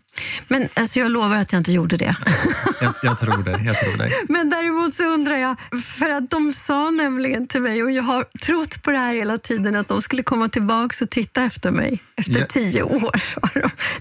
Men 0.48 0.68
alltså, 0.74 1.00
jag 1.00 1.12
lovar 1.12 1.36
att 1.36 1.52
jag 1.54 1.60
inte 1.60 1.72
gjorde 1.72 1.98
det. 1.98 2.16
Jag, 2.82 2.94
jag 3.04 3.18
tror 3.18 3.44
det, 3.44 3.52
jag 3.66 3.80
tror 3.80 3.98
det. 3.98 4.10
Men 4.30 4.50
däremot 4.50 4.94
så 4.94 5.04
undrar 5.04 5.36
jag, 5.36 5.56
för 5.84 6.10
att 6.10 6.30
de 6.30 6.54
sa 6.54 6.92
nämligen 6.92 7.48
till 7.48 7.62
mig, 7.62 7.84
och 7.84 7.92
jag 7.92 8.04
har 8.04 8.26
trott 8.42 8.84
på 8.84 8.92
det 8.92 8.98
här 8.98 9.14
hela 9.14 9.38
tiden, 9.38 9.76
att 9.76 9.88
de 9.88 10.02
skulle 10.02 10.24
komma 10.24 10.50
tillbaka 10.50 11.04
och 11.06 11.10
titta 11.10 11.44
efter 11.44 11.72
mig. 11.72 12.00
Efter 12.16 12.40
Ja. 12.40 12.46
tio 12.50 12.84
år 12.84 13.12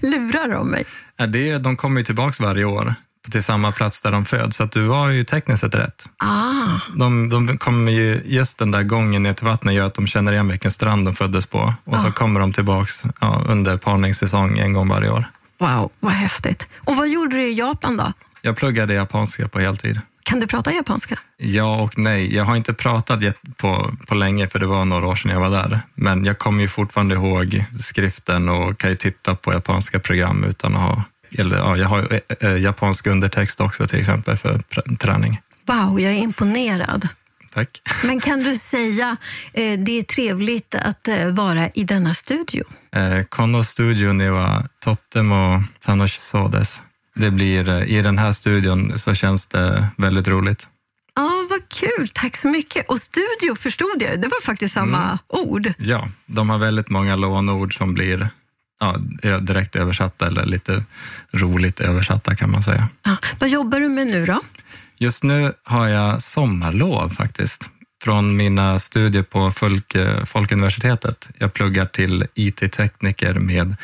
de, 0.01 0.07
lurar 0.07 0.49
de 0.49 0.67
mig. 0.67 0.83
Ja, 1.17 1.25
det, 1.27 1.57
de 1.57 1.77
kommer 1.77 1.99
ju 2.01 2.05
tillbaka 2.05 2.43
varje 2.43 2.65
år 2.65 2.93
till 3.31 3.43
samma 3.43 3.71
plats 3.71 4.01
där 4.01 4.11
de 4.11 4.25
föds, 4.25 4.57
så 4.57 4.63
att 4.63 4.71
du 4.71 4.81
var 4.83 5.09
ju 5.09 5.23
tekniskt 5.23 5.61
sett 5.61 5.75
rätt. 5.75 6.09
Ah, 6.17 6.79
De, 6.95 7.29
de 7.29 7.57
kommer 7.57 7.91
ju, 7.91 8.21
just 8.25 8.57
den 8.57 8.71
där 8.71 8.83
gången 8.83 9.23
ner 9.23 9.33
till 9.33 9.45
vattnet 9.45 9.75
gör 9.75 9.85
att 9.85 9.93
de 9.93 10.07
känner 10.07 10.31
igen 10.33 10.47
vilken 10.47 10.71
strand 10.71 11.05
de 11.05 11.15
föddes 11.15 11.45
på 11.47 11.73
och 11.83 11.99
så 11.99 12.11
kommer 12.11 12.39
de 12.39 12.53
tillbaks 12.53 13.03
ja, 13.21 13.41
under 13.47 13.77
parningssäsong 13.77 14.57
en 14.59 14.73
gång 14.73 14.89
varje 14.89 15.09
år. 15.09 15.25
wow, 15.59 15.91
vad 15.99 16.13
häftigt. 16.13 16.67
Och 16.77 16.95
vad 16.95 17.09
gjorde 17.09 17.35
du 17.35 17.43
i 17.43 17.53
Japan 17.53 17.97
då? 17.97 18.13
Jag 18.41 18.55
pluggade 18.57 18.93
japanska 18.93 19.47
på 19.47 19.59
heltid. 19.59 20.01
Kan 20.23 20.39
du 20.39 20.47
prata 20.47 20.73
japanska? 20.73 21.19
Ja 21.37 21.75
och 21.81 21.97
nej. 21.97 22.35
Jag 22.35 22.43
har 22.43 22.55
inte 22.55 22.73
pratat 22.73 23.19
på, 23.57 23.91
på 24.07 24.15
länge 24.15 24.47
för 24.47 24.59
det 24.59 24.65
var 24.65 24.85
några 24.85 25.07
år 25.07 25.15
sedan 25.15 25.31
jag 25.31 25.39
var 25.39 25.49
där. 25.49 25.79
Men 25.95 26.25
jag 26.25 26.37
kommer 26.39 26.61
ju 26.61 26.67
fortfarande 26.67 27.15
ihåg 27.15 27.65
skriften 27.81 28.49
och 28.49 28.77
kan 28.77 28.89
ju 28.89 28.95
titta 28.95 29.35
på 29.35 29.53
japanska 29.53 29.99
program 29.99 30.43
utan 30.43 30.75
att 30.75 30.81
ha... 30.81 31.03
Eller, 31.37 31.57
ja, 31.57 31.77
jag 31.77 31.87
har 31.87 32.13
eh, 32.13 32.49
eh, 32.49 32.57
japansk 32.57 33.07
undertext 33.07 33.61
också 33.61 33.87
till 33.87 33.99
exempel 33.99 34.37
för 34.37 34.59
träning. 34.97 35.41
Wow, 35.65 35.99
jag 35.99 36.13
är 36.13 36.17
imponerad. 36.17 37.07
Tack. 37.53 37.81
Men 38.03 38.19
kan 38.19 38.43
du 38.43 38.55
säga, 38.55 39.17
eh, 39.53 39.79
det 39.79 39.99
är 39.99 40.03
trevligt 40.03 40.75
att 40.75 41.07
eh, 41.07 41.27
vara 41.29 41.69
i 41.69 41.83
denna 41.83 42.13
studio. 42.13 42.63
Eh, 42.95 43.23
Kono 43.29 43.63
studio 43.63 44.13
ni 44.13 44.29
totemo 44.79 45.63
tanoshisou 45.85 46.47
desu. 46.49 46.81
Det 47.15 47.31
blir, 47.31 47.69
eh, 47.69 47.83
I 47.83 48.01
den 48.01 48.17
här 48.17 48.31
studion 48.31 48.99
så 48.99 49.13
känns 49.13 49.45
det 49.45 49.87
väldigt 49.97 50.27
roligt. 50.27 50.67
Ja, 51.15 51.47
vad 51.49 51.69
kul. 51.69 52.07
Tack 52.07 52.37
så 52.37 52.47
mycket. 52.47 52.89
Och 52.89 52.97
studio 52.99 53.55
förstod 53.55 54.01
jag, 54.01 54.21
det 54.21 54.27
var 54.27 54.41
faktiskt 54.41 54.73
samma 54.73 55.19
ord. 55.27 55.73
Ja, 55.77 56.07
de 56.25 56.49
har 56.49 56.57
väldigt 56.57 56.89
många 56.89 57.15
lånord 57.15 57.77
som 57.77 57.93
blir 57.93 58.29
ja, 59.21 59.37
direkt 59.37 59.75
översatta 59.75 60.27
eller 60.27 60.45
lite 60.45 60.83
roligt 61.31 61.79
översatta 61.79 62.35
kan 62.35 62.51
man 62.51 62.63
säga. 62.63 62.87
Ja. 63.03 63.17
Vad 63.39 63.49
jobbar 63.49 63.79
du 63.79 63.89
med 63.89 64.07
nu 64.07 64.25
då? 64.25 64.39
Just 64.97 65.23
nu 65.23 65.53
har 65.63 65.87
jag 65.87 66.21
sommarlov 66.21 67.09
faktiskt 67.09 67.69
från 68.03 68.37
mina 68.37 68.79
studier 68.79 69.23
på 69.23 69.51
Folk, 69.51 69.95
Folkuniversitetet. 70.25 71.29
Jag 71.37 71.53
pluggar 71.53 71.85
till 71.85 72.25
IT-tekniker 72.33 73.33
med 73.33 73.75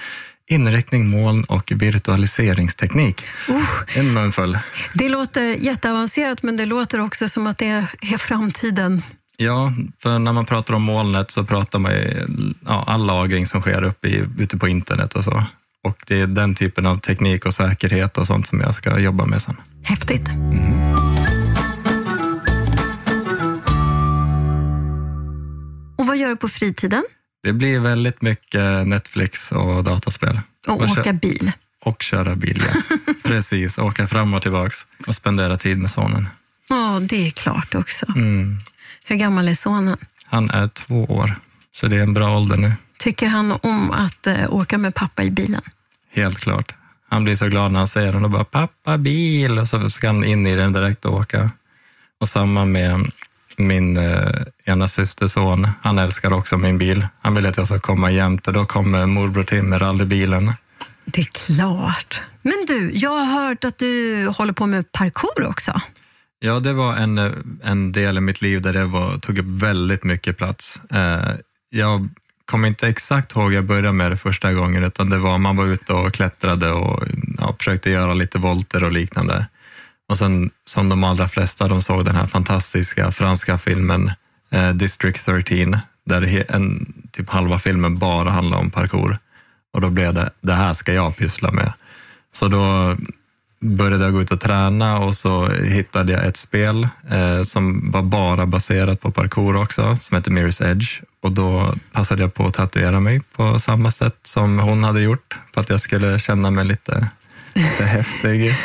inriktning, 0.47 1.09
moln 1.09 1.43
och 1.43 1.71
virtualiseringsteknik. 1.75 3.21
En 3.87 4.13
munfull. 4.13 4.57
Det 4.93 5.09
låter 5.09 5.43
jätteavancerat, 5.43 6.43
men 6.43 6.57
det 6.57 6.65
låter 6.65 6.99
också 6.99 7.29
som 7.29 7.47
att 7.47 7.57
det 7.57 7.85
är 8.01 8.17
framtiden. 8.17 9.01
Ja, 9.41 9.73
för 10.03 10.19
när 10.19 10.33
man 10.33 10.45
pratar 10.45 10.73
om 10.73 10.83
molnet 10.83 11.31
så 11.31 11.45
pratar 11.45 11.79
man 11.79 11.91
ju 11.91 12.27
ja, 12.65 12.83
all 12.87 13.05
lagring 13.05 13.45
som 13.45 13.61
sker 13.61 13.83
uppe 13.83 14.07
i, 14.07 14.25
ute 14.39 14.57
på 14.57 14.67
internet 14.67 15.13
och 15.13 15.23
så. 15.23 15.43
Och 15.83 16.03
det 16.07 16.21
är 16.21 16.27
den 16.27 16.55
typen 16.55 16.85
av 16.85 16.97
teknik 16.97 17.45
och 17.45 17.53
säkerhet 17.53 18.17
och 18.17 18.27
sånt 18.27 18.47
som 18.47 18.61
jag 18.61 18.75
ska 18.75 18.99
jobba 18.99 19.25
med 19.25 19.41
sen. 19.41 19.57
Häftigt. 19.83 20.29
Och 25.97 26.07
vad 26.07 26.17
gör 26.17 26.29
du 26.29 26.35
på 26.35 26.49
fritiden? 26.49 27.03
Det 27.43 27.53
blir 27.53 27.79
väldigt 27.79 28.21
mycket 28.21 28.87
Netflix 28.87 29.51
och 29.51 29.83
dataspel. 29.83 30.39
Och 30.67 30.81
Och 30.81 30.89
åka 30.89 31.13
bil. 31.13 31.51
Och 31.81 32.03
köra 32.03 32.35
bil, 32.35 32.63
ja. 32.73 32.97
Precis. 33.23 33.77
Åka 33.77 34.07
fram 34.07 34.33
och 34.33 34.41
tillbaks 34.41 34.85
och 35.07 35.15
spendera 35.15 35.57
tid 35.57 35.77
med 35.77 35.91
sonen. 35.91 36.27
Ja, 36.69 36.99
det 37.01 37.27
är 37.27 37.31
klart 37.31 37.75
också. 37.75 38.05
Mm. 38.15 38.57
Hur 39.09 39.15
gammal 39.15 39.47
är 39.47 39.55
sonen? 39.55 39.97
Han 40.25 40.49
är 40.49 40.67
två 40.67 41.03
år, 41.03 41.35
så 41.71 41.87
det 41.87 41.97
är 41.97 42.03
en 42.03 42.13
bra 42.13 42.37
ålder 42.37 42.57
nu. 42.57 42.73
Tycker 42.97 43.27
han 43.27 43.51
om 43.51 43.91
att 43.91 44.27
eh, 44.27 44.53
åka 44.53 44.77
med 44.77 44.95
pappa 44.95 45.23
i 45.23 45.31
bilen? 45.31 45.61
Helt 46.11 46.39
klart. 46.39 46.73
Han 47.09 47.23
blir 47.23 47.35
så 47.35 47.47
glad 47.47 47.71
när 47.71 47.79
han 47.79 47.87
säger 47.87 48.13
den 48.13 48.23
och 48.23 48.31
bara 48.31 48.43
pappa 48.43 48.97
bil 48.97 49.59
och 49.59 49.67
så 49.67 49.89
ska 49.89 50.07
han 50.07 50.23
in 50.23 50.47
i 50.47 50.55
den 50.55 50.73
direkt 50.73 51.05
och 51.05 51.13
åka. 51.13 51.49
Och 52.19 52.29
samma 52.29 52.65
med 52.65 53.11
min 53.57 53.97
eh, 53.97 54.31
ena 54.65 54.87
systerson. 54.87 55.67
Han 55.81 55.99
älskar 55.99 56.33
också 56.33 56.57
min 56.57 56.77
bil. 56.77 57.07
Han 57.21 57.35
vill 57.35 57.45
att 57.45 57.57
jag 57.57 57.67
ska 57.67 57.79
komma 57.79 58.11
jämt 58.11 58.45
för 58.45 58.51
då 58.51 58.65
kommer 58.65 59.05
morbror 59.05 59.43
Tim 59.43 59.69
med 59.69 59.81
rallybilen. 59.81 60.53
Det 61.05 61.21
är 61.21 61.29
klart. 61.45 62.21
Men 62.41 62.65
du, 62.67 62.91
jag 62.93 63.09
har 63.09 63.25
hört 63.25 63.63
att 63.63 63.77
du 63.77 64.25
håller 64.27 64.53
på 64.53 64.65
med 64.65 64.91
parkour 64.91 65.45
också. 65.47 65.81
Ja, 66.39 66.59
det 66.59 66.73
var 66.73 66.95
en, 66.95 67.17
en 67.63 67.91
del 67.91 68.17
i 68.17 68.21
mitt 68.21 68.41
liv 68.41 68.61
där 68.61 68.73
det 68.73 68.85
var, 68.85 69.17
tog 69.17 69.37
upp 69.37 69.45
väldigt 69.45 70.03
mycket 70.03 70.37
plats. 70.37 70.81
Eh, 70.91 71.31
jag 71.69 72.09
kommer 72.45 72.67
inte 72.67 72.87
exakt 72.87 73.35
ihåg 73.35 73.53
jag 73.53 73.63
började 73.63 73.91
med 73.91 74.11
det 74.11 74.17
första 74.17 74.53
gången, 74.53 74.83
utan 74.83 75.09
det 75.09 75.17
var 75.17 75.37
man 75.37 75.57
var 75.57 75.65
ute 75.65 75.93
och 75.93 76.13
klättrade 76.13 76.71
och 76.71 77.03
ja, 77.39 77.55
försökte 77.57 77.89
göra 77.89 78.13
lite 78.13 78.37
volter 78.37 78.83
och 78.83 78.91
liknande. 78.91 79.45
Och 80.09 80.17
sen 80.17 80.51
som 80.65 80.89
de 80.89 81.03
allra 81.03 81.27
flesta, 81.27 81.67
de 81.67 81.81
såg 81.81 82.05
den 82.05 82.15
här 82.15 82.27
fantastiska 82.27 83.11
franska 83.11 83.57
filmen 83.57 84.11
eh, 84.49 84.69
District 84.69 85.25
13, 85.25 85.77
där 86.05 86.51
en, 86.55 86.93
typ 87.11 87.29
halva 87.29 87.59
filmen 87.59 87.97
bara 87.97 88.31
handlar 88.31 88.57
om 88.57 88.69
parkour. 88.69 89.17
Och 89.73 89.81
då 89.81 89.89
blev 89.89 90.13
det, 90.13 90.29
det 90.41 90.53
här 90.53 90.73
ska 90.73 90.93
jag 90.93 91.17
pyssla 91.17 91.51
med. 91.51 91.73
Så 92.33 92.47
då 92.47 92.95
började 93.59 94.03
jag 94.03 94.13
gå 94.13 94.21
ut 94.21 94.31
och 94.31 94.39
träna 94.39 94.99
och 94.99 95.15
så 95.15 95.47
hittade 95.49 96.13
jag 96.13 96.25
ett 96.25 96.37
spel 96.37 96.87
eh, 97.11 97.43
som 97.43 97.91
var 97.91 98.01
bara 98.01 98.45
baserat 98.45 99.01
på 99.01 99.11
parkour 99.11 99.55
också, 99.55 99.97
som 100.01 100.15
heter 100.15 100.31
Mirror's 100.31 100.71
Edge. 100.71 101.01
Och 101.21 101.31
då 101.31 101.75
passade 101.91 102.21
jag 102.21 102.33
på 102.33 102.45
att 102.47 102.53
tatuera 102.53 102.99
mig 102.99 103.21
på 103.35 103.59
samma 103.59 103.91
sätt 103.91 104.19
som 104.23 104.59
hon 104.59 104.83
hade 104.83 105.01
gjort, 105.01 105.37
för 105.53 105.61
att 105.61 105.69
jag 105.69 105.81
skulle 105.81 106.19
känna 106.19 106.51
mig 106.51 106.65
lite, 106.65 107.07
lite 107.53 107.83
häftig. 107.85 108.55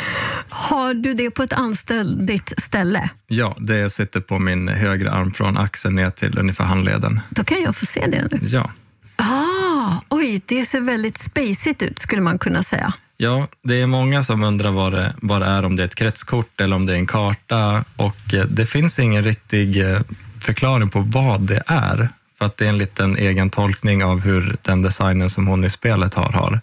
Har 0.49 0.93
du 0.93 1.13
det 1.13 1.31
på 1.31 1.43
ett 1.43 1.53
anständigt 1.53 2.53
ställe? 2.57 3.09
Ja, 3.27 3.57
det 3.59 3.89
sitter 3.89 4.19
på 4.19 4.39
min 4.39 4.67
högra 4.67 5.11
arm 5.11 5.31
från 5.31 5.57
axeln 5.57 5.95
ner 5.95 6.09
till 6.09 6.39
ungefär 6.39 6.65
handleden. 6.65 7.19
Då 7.29 7.43
kan 7.43 7.61
jag 7.61 7.75
få 7.75 7.85
se 7.85 8.05
det 8.07 8.27
nu. 8.31 8.39
Ja. 8.41 8.71
Ah, 9.15 9.93
oj, 10.09 10.41
det 10.45 10.65
ser 10.65 10.81
väldigt 10.81 11.17
spacigt 11.17 11.83
ut 11.83 11.99
skulle 11.99 12.21
man 12.21 12.39
kunna 12.39 12.63
säga. 12.63 12.93
Ja, 13.17 13.47
det 13.63 13.81
är 13.81 13.87
många 13.87 14.23
som 14.23 14.43
undrar 14.43 14.71
vad 14.71 14.91
det, 14.91 15.13
vad 15.21 15.41
det 15.41 15.47
är, 15.47 15.65
om 15.65 15.75
det 15.75 15.83
är 15.83 15.87
ett 15.87 15.95
kretskort 15.95 16.61
eller 16.61 16.75
om 16.75 16.85
det 16.85 16.93
är 16.93 16.97
en 16.97 17.07
karta. 17.07 17.83
Och 17.95 18.33
eh, 18.33 18.45
det 18.45 18.65
finns 18.65 18.99
ingen 18.99 19.23
riktig 19.23 19.91
eh, 19.91 20.01
förklaring 20.41 20.89
på 20.89 20.99
vad 20.99 21.41
det 21.41 21.63
är. 21.67 22.09
För 22.37 22.45
att 22.45 22.57
det 22.57 22.65
är 22.65 22.69
en 22.69 22.77
liten 22.77 23.17
egen 23.17 23.49
tolkning 23.49 24.03
av 24.03 24.19
hur 24.19 24.55
den 24.61 24.81
designen 24.81 25.29
som 25.29 25.47
hon 25.47 25.63
i 25.63 25.69
spelet 25.69 26.13
har, 26.13 26.31
har. 26.31 26.59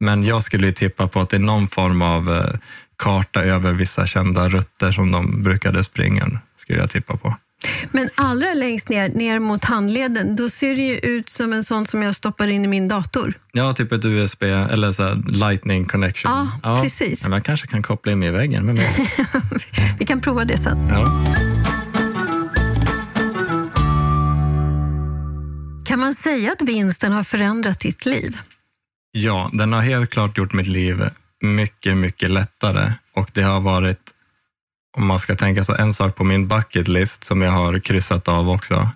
Men 0.00 0.24
jag 0.24 0.42
skulle 0.42 0.66
ju 0.66 0.72
tippa 0.72 1.08
på 1.08 1.20
att 1.20 1.30
det 1.30 1.36
är 1.36 1.40
någon 1.40 1.68
form 1.68 2.02
av 2.02 2.34
eh, 2.34 2.54
karta 2.96 3.42
över 3.42 3.72
vissa 3.72 4.06
kända 4.06 4.48
rutter 4.48 4.92
som 4.92 5.12
de 5.12 5.42
brukade 5.42 5.84
springa, 5.84 6.28
skulle 6.56 6.78
jag 6.78 6.90
tippa 6.90 7.16
på. 7.16 7.34
Men 7.92 8.08
allra 8.14 8.54
längst 8.54 8.88
ner, 8.88 9.08
ner 9.08 9.38
mot 9.38 9.64
handleden, 9.64 10.36
då 10.36 10.48
ser 10.50 10.76
det 10.76 10.82
ju 10.82 10.98
ut 10.98 11.28
som 11.28 11.52
en 11.52 11.64
sån 11.64 11.86
som 11.86 12.02
jag 12.02 12.14
stoppar 12.14 12.48
in 12.48 12.64
i 12.64 12.68
min 12.68 12.88
dator. 12.88 13.34
Ja, 13.52 13.74
typ 13.74 13.92
ett 13.92 14.04
USB 14.04 14.42
eller 14.42 14.92
så 14.92 15.14
lightning 15.28 15.84
connection. 15.84 16.50
Ja, 16.62 16.82
precis. 16.82 17.22
Men 17.22 17.30
man 17.30 17.42
kanske 17.42 17.66
kan 17.66 17.82
koppla 17.82 18.12
in 18.12 18.18
mig 18.18 18.28
i 18.28 18.32
väggen. 18.32 18.66
Men 18.66 18.76
Vi 19.98 20.06
kan 20.06 20.20
prova 20.20 20.44
det 20.44 20.58
sen. 20.58 20.88
ja. 20.88 21.24
Kan 25.86 25.98
man 26.00 26.14
säga 26.14 26.52
att 26.52 26.62
vinsten 26.62 27.12
har 27.12 27.22
förändrat 27.22 27.80
ditt 27.80 28.06
liv? 28.06 28.38
Ja, 29.12 29.50
den 29.52 29.72
har 29.72 29.80
helt 29.80 30.10
klart 30.10 30.38
gjort 30.38 30.52
mitt 30.52 30.66
liv 30.66 31.10
mycket, 31.40 31.96
mycket 31.96 32.30
lättare 32.30 32.92
och 33.12 33.30
det 33.34 33.42
har 33.42 33.60
varit, 33.60 34.00
om 34.96 35.06
man 35.06 35.18
ska 35.18 35.34
tänka 35.34 35.64
så, 35.64 35.74
en 35.74 35.92
sak 35.92 36.16
på 36.16 36.24
min 36.24 36.48
bucket 36.48 36.88
list 36.88 37.24
som 37.24 37.42
jag 37.42 37.50
har 37.50 37.78
kryssat 37.78 38.28
av 38.28 38.50
också. 38.50 38.88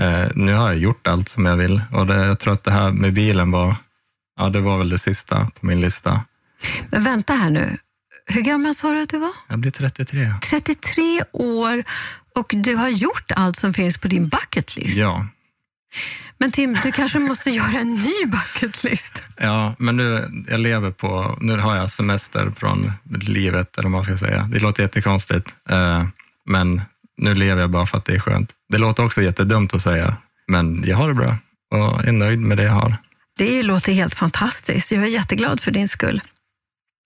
Eh, 0.00 0.26
nu 0.34 0.52
har 0.52 0.68
jag 0.68 0.78
gjort 0.78 1.06
allt 1.06 1.28
som 1.28 1.46
jag 1.46 1.56
vill 1.56 1.80
och 1.92 2.06
det, 2.06 2.16
jag 2.16 2.38
tror 2.38 2.52
att 2.52 2.64
det 2.64 2.70
här 2.70 2.90
med 2.90 3.12
bilen 3.12 3.50
var, 3.50 3.76
ja 4.38 4.48
det 4.48 4.60
var 4.60 4.78
väl 4.78 4.88
det 4.88 4.98
sista 4.98 5.50
på 5.60 5.66
min 5.66 5.80
lista. 5.80 6.24
Men 6.90 7.04
vänta 7.04 7.34
här 7.34 7.50
nu. 7.50 7.76
Hur 8.26 8.40
gammal 8.40 8.74
sa 8.74 8.92
du 8.92 9.02
att 9.02 9.08
du 9.08 9.18
var? 9.18 9.32
Jag 9.48 9.58
blir 9.58 9.70
33. 9.70 10.32
33 10.50 11.24
år 11.32 11.84
och 12.36 12.52
du 12.56 12.74
har 12.74 12.88
gjort 12.88 13.32
allt 13.36 13.56
som 13.56 13.74
finns 13.74 13.98
på 13.98 14.08
din 14.08 14.28
bucket 14.28 14.76
list. 14.76 14.96
Ja, 14.96 15.26
Men 16.38 16.50
Tim, 16.50 16.76
du 16.82 16.92
kanske 16.92 17.18
måste 17.18 17.50
göra 17.50 17.80
en 17.80 17.94
ny 17.94 18.26
bucket 18.26 18.84
list. 18.84 19.22
Ja, 19.36 19.74
men 19.78 19.96
nu, 19.96 20.28
jag 20.48 20.60
lever 20.60 20.90
på, 20.90 21.38
nu 21.40 21.56
har 21.56 21.76
jag 21.76 21.90
semester 21.90 22.52
från 22.56 22.92
livet, 23.20 23.78
eller 23.78 23.88
vad 23.88 23.92
man 23.92 24.04
ska 24.04 24.16
säga. 24.16 24.48
Det 24.52 24.58
låter 24.58 24.82
jättekonstigt, 24.82 25.54
eh, 25.68 26.04
men 26.46 26.80
nu 27.16 27.34
lever 27.34 27.60
jag 27.60 27.70
bara 27.70 27.86
för 27.86 27.98
att 27.98 28.04
det 28.04 28.14
är 28.14 28.18
skönt. 28.18 28.50
Det 28.68 28.78
låter 28.78 29.04
också 29.04 29.22
jättedumt 29.22 29.74
att 29.74 29.82
säga, 29.82 30.16
men 30.48 30.84
jag 30.86 30.96
har 30.96 31.08
det 31.08 31.14
bra 31.14 31.36
och 31.70 32.04
är 32.04 32.12
nöjd 32.12 32.40
med 32.40 32.56
det 32.56 32.64
jag 32.64 32.72
har. 32.72 32.96
Det 33.38 33.62
låter 33.62 33.92
helt 33.92 34.14
fantastiskt. 34.14 34.92
Jag 34.92 35.02
är 35.02 35.06
jätteglad 35.06 35.60
för 35.60 35.70
din 35.70 35.88
skull. 35.88 36.20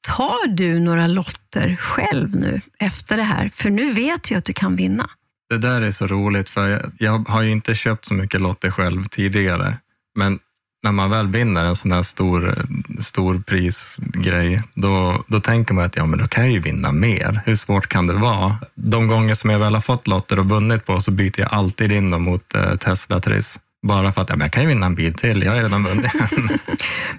Tar 0.08 0.46
du 0.46 0.80
några 0.80 1.06
lotter 1.06 1.76
själv 1.76 2.36
nu 2.36 2.60
efter 2.78 3.16
det 3.16 3.22
här? 3.22 3.48
För 3.48 3.70
nu 3.70 3.92
vet 3.92 4.30
jag 4.30 4.38
att 4.38 4.44
du 4.44 4.52
kan 4.52 4.76
vinna. 4.76 5.10
Det 5.48 5.58
där 5.58 5.80
är 5.80 5.90
så 5.90 6.06
roligt, 6.06 6.48
för 6.48 6.68
jag, 6.68 6.80
jag 6.98 7.28
har 7.28 7.42
ju 7.42 7.50
inte 7.50 7.74
köpt 7.74 8.04
så 8.04 8.14
mycket 8.14 8.40
lotter 8.40 8.70
själv 8.70 9.04
tidigare, 9.04 9.74
men 10.14 10.38
när 10.82 10.92
man 10.92 11.10
väl 11.10 11.26
vinner 11.26 11.64
en 11.64 11.76
sån 11.76 11.92
här 11.92 12.02
stor, 12.02 12.54
stor 13.00 13.42
prisgrej, 13.46 14.62
då, 14.74 15.24
då 15.26 15.40
tänker 15.40 15.74
man 15.74 15.84
att 15.84 15.96
ja, 15.96 16.06
men 16.06 16.18
då 16.18 16.28
kan 16.28 16.44
jag 16.44 16.52
ju 16.52 16.60
vinna 16.60 16.92
mer. 16.92 17.40
Hur 17.46 17.54
svårt 17.54 17.86
kan 17.86 18.06
det 18.06 18.14
vara? 18.14 18.56
De 18.74 19.06
gånger 19.06 19.34
som 19.34 19.50
jag 19.50 19.58
väl 19.58 19.74
har 19.74 19.80
fått 19.80 20.06
lotter 20.06 20.38
och 20.38 20.48
vunnit 20.48 20.86
på 20.86 21.00
så 21.00 21.10
byter 21.10 21.40
jag 21.40 21.52
alltid 21.52 21.92
in 21.92 22.10
dem 22.10 22.22
mot 22.22 22.54
eh, 22.54 22.76
Tesla 22.76 23.20
Triss. 23.20 23.58
Bara 23.82 24.12
för 24.12 24.22
att 24.22 24.30
ja, 24.30 24.36
jag 24.40 24.52
kan 24.52 24.62
ju 24.62 24.68
vinna 24.68 24.86
en 24.86 24.94
bil 24.94 25.14
till, 25.14 25.42
jag 25.42 25.54
har 25.54 25.62
redan 25.62 25.84
vunnit 25.84 26.14
en. 26.14 26.48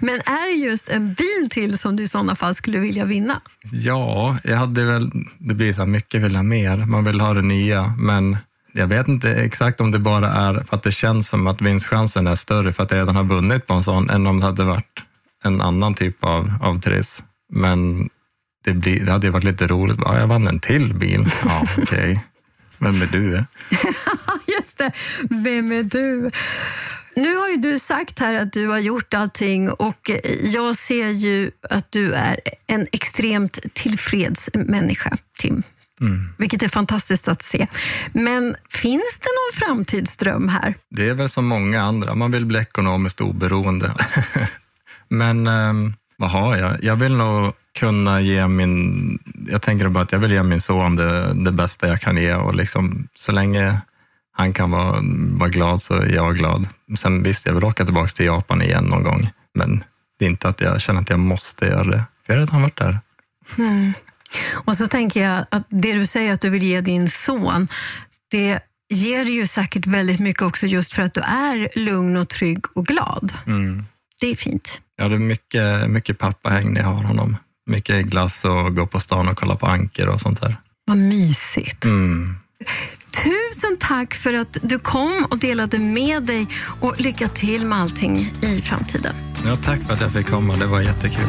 Men 0.00 0.14
är 0.14 0.46
det 0.46 0.64
just 0.64 0.88
en 0.88 1.14
bil 1.14 1.50
till 1.50 1.78
som 1.78 1.96
du 1.96 2.02
i 2.02 2.08
sådana 2.08 2.36
fall 2.36 2.54
skulle 2.54 2.78
vilja 2.78 3.04
vinna? 3.04 3.40
Ja, 3.72 4.38
jag 4.44 4.56
hade 4.56 4.84
väl, 4.84 5.10
det 5.38 5.54
blir 5.54 5.72
så 5.72 5.80
här, 5.80 5.86
mycket 5.86 6.22
vill 6.22 6.36
ha 6.36 6.42
mer, 6.42 6.76
man 6.76 7.04
vill 7.04 7.20
ha 7.20 7.34
det 7.34 7.42
nya, 7.42 7.94
men 7.98 8.36
jag 8.72 8.86
vet 8.86 9.08
inte 9.08 9.30
exakt 9.30 9.80
om 9.80 9.90
det 9.90 9.98
bara 9.98 10.28
är 10.32 10.54
för 10.62 10.76
att 10.76 10.82
det 10.82 10.92
känns 10.92 11.28
som 11.28 11.46
att 11.46 11.60
vinstchansen 11.60 12.26
är 12.26 12.34
större 12.34 12.72
för 12.72 12.82
att 12.82 12.90
jag 12.90 12.98
redan 12.98 13.16
har 13.16 13.24
vunnit 13.24 13.66
på 13.66 13.74
en 13.74 13.82
sån 13.82 14.10
än 14.10 14.26
om 14.26 14.40
det 14.40 14.46
hade 14.46 14.64
varit 14.64 15.02
en 15.44 15.60
annan 15.60 15.94
typ 15.94 16.24
av, 16.24 16.52
av 16.62 16.80
triss. 16.80 17.22
Men 17.52 18.08
det, 18.64 18.72
blir, 18.72 19.04
det 19.04 19.12
hade 19.12 19.26
ju 19.26 19.32
varit 19.32 19.44
lite 19.44 19.66
roligt. 19.66 19.98
Ja, 20.04 20.18
jag 20.18 20.26
vann 20.26 20.48
en 20.48 20.60
till 20.60 20.94
bil. 20.94 21.26
Ja, 21.44 21.62
okej. 21.78 22.24
Vem 22.78 23.02
är 23.02 23.06
du? 23.12 23.44
Just 24.70 24.78
det, 24.78 24.92
vem 25.30 25.72
är 25.72 25.82
du? 25.82 26.30
Nu 27.16 27.36
har 27.36 27.48
ju 27.48 27.56
du 27.56 27.78
sagt 27.78 28.18
här 28.18 28.34
att 28.34 28.52
du 28.52 28.66
har 28.66 28.78
gjort 28.78 29.14
allting 29.14 29.70
och 29.70 30.10
jag 30.42 30.76
ser 30.76 31.08
ju 31.08 31.50
att 31.70 31.92
du 31.92 32.12
är 32.12 32.40
en 32.66 32.86
extremt 32.92 33.58
tillfreds 33.72 34.50
människa, 34.54 35.16
Tim. 35.38 35.62
Vilket 36.38 36.62
är 36.62 36.68
fantastiskt 36.68 37.28
att 37.28 37.42
se. 37.42 37.66
Men 38.12 38.56
finns 38.68 39.18
det 39.20 39.28
någon 39.28 39.68
framtidsdröm 39.68 40.48
här? 40.48 40.74
Det 40.90 41.08
är 41.08 41.14
väl 41.14 41.28
som 41.28 41.46
många 41.46 41.82
andra, 41.82 42.14
man 42.14 42.30
vill 42.30 42.46
bli 42.46 42.58
ekonomiskt 42.58 43.20
oberoende. 43.20 43.94
Men 45.08 45.46
ehm, 45.46 45.94
vad 46.16 46.30
har 46.30 46.56
jag? 46.56 46.84
Jag 46.84 46.96
vill 46.96 47.16
nog 47.16 47.52
kunna 47.78 48.20
ge 48.20 48.46
min, 48.46 49.18
jag 49.48 49.62
tänker 49.62 49.88
bara 49.88 50.04
att 50.04 50.12
jag 50.12 50.18
vill 50.18 50.32
ge 50.32 50.42
min 50.42 50.60
son 50.60 50.96
det, 50.96 51.34
det 51.34 51.52
bästa 51.52 51.88
jag 51.88 52.00
kan 52.00 52.16
ge 52.16 52.34
och 52.34 52.54
liksom 52.54 53.08
så 53.14 53.32
länge 53.32 53.80
han 54.32 54.52
kan 54.52 54.70
vara, 54.70 55.00
vara 55.38 55.48
glad 55.48 55.82
så 55.82 55.94
är 55.94 56.14
jag 56.14 56.36
glad. 56.36 56.66
Sen 56.98 57.22
visst, 57.22 57.46
jag 57.46 57.54
vill 57.54 57.64
åka 57.64 57.84
tillbaka 57.84 58.08
till 58.08 58.26
Japan 58.26 58.62
igen 58.62 58.84
någon 58.84 59.02
gång, 59.02 59.30
men 59.54 59.84
det 60.18 60.24
är 60.24 60.28
inte 60.28 60.48
att 60.48 60.60
jag 60.60 60.80
känner 60.80 61.00
att 61.00 61.10
jag 61.10 61.18
måste 61.18 61.66
göra 61.66 61.84
det, 61.84 62.04
för 62.26 62.32
jag 62.32 62.40
har 62.40 62.46
redan 62.46 62.62
varit 62.62 62.76
där. 62.76 62.98
Mm. 63.58 63.92
Och 64.52 64.76
så 64.76 64.86
tänker 64.86 65.28
jag 65.28 65.46
att 65.50 65.66
det 65.68 65.92
du 65.92 66.06
säger 66.06 66.34
att 66.34 66.40
du 66.40 66.50
vill 66.50 66.62
ge 66.62 66.80
din 66.80 67.08
son, 67.08 67.68
det 68.30 68.60
ger 68.88 69.24
ju 69.24 69.46
säkert 69.46 69.86
väldigt 69.86 70.20
mycket 70.20 70.42
också 70.42 70.66
just 70.66 70.92
för 70.92 71.02
att 71.02 71.14
du 71.14 71.20
är 71.20 71.68
lugn 71.78 72.16
och 72.16 72.28
trygg 72.28 72.64
och 72.74 72.86
glad. 72.86 73.32
Mm. 73.46 73.84
Det 74.20 74.26
är 74.26 74.36
fint. 74.36 74.80
Ja, 74.96 75.08
det 75.08 75.14
är 75.14 75.18
mycket, 75.18 75.90
mycket 75.90 76.18
pappahäng 76.18 76.72
när 76.72 76.80
jag 76.80 76.88
har 76.88 77.02
honom. 77.02 77.36
Mycket 77.66 78.06
glass 78.06 78.44
och 78.44 78.76
gå 78.76 78.86
på 78.86 79.00
stan 79.00 79.28
och 79.28 79.36
kolla 79.36 79.56
på 79.56 79.66
anker 79.66 80.08
och 80.08 80.20
sånt 80.20 80.40
där. 80.40 80.56
Vad 80.84 80.96
mysigt. 80.96 81.84
Mm. 81.84 82.39
Tusen 83.60 83.76
tack 83.80 84.14
för 84.14 84.34
att 84.34 84.58
du 84.62 84.78
kom 84.78 85.26
och 85.30 85.38
delade 85.38 85.78
med 85.78 86.22
dig 86.22 86.48
och 86.80 87.00
lycka 87.00 87.28
till 87.28 87.66
med 87.66 87.78
allting 87.78 88.32
i 88.42 88.62
framtiden. 88.62 89.14
Ja, 89.46 89.56
tack 89.56 89.80
för 89.80 89.92
att 89.92 90.00
jag 90.00 90.12
fick 90.12 90.26
komma, 90.26 90.54
det 90.54 90.66
var 90.66 90.80
jättekul. 90.80 91.24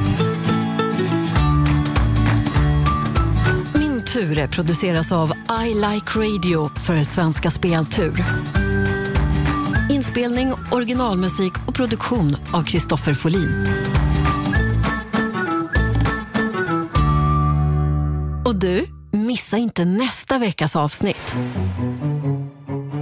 Min 3.74 4.04
tur 4.06 4.48
produceras 4.48 5.12
av 5.12 5.34
I 5.65 5.74
Like 5.74 6.20
Radio 6.20 6.70
för 6.80 7.04
Svenska 7.04 7.52
Speltur. 7.52 8.26
Inspelning, 9.89 10.54
originalmusik 10.72 11.54
och 11.67 11.76
produktion 11.76 12.38
av 12.52 12.63
Kristoffer 12.63 13.13
Folin. 13.13 13.65
Och 18.46 18.56
du, 18.56 18.86
missa 19.12 19.58
inte 19.58 19.86
nästa 19.86 20.38
veckas 20.38 20.76
avsnitt. 20.76 21.36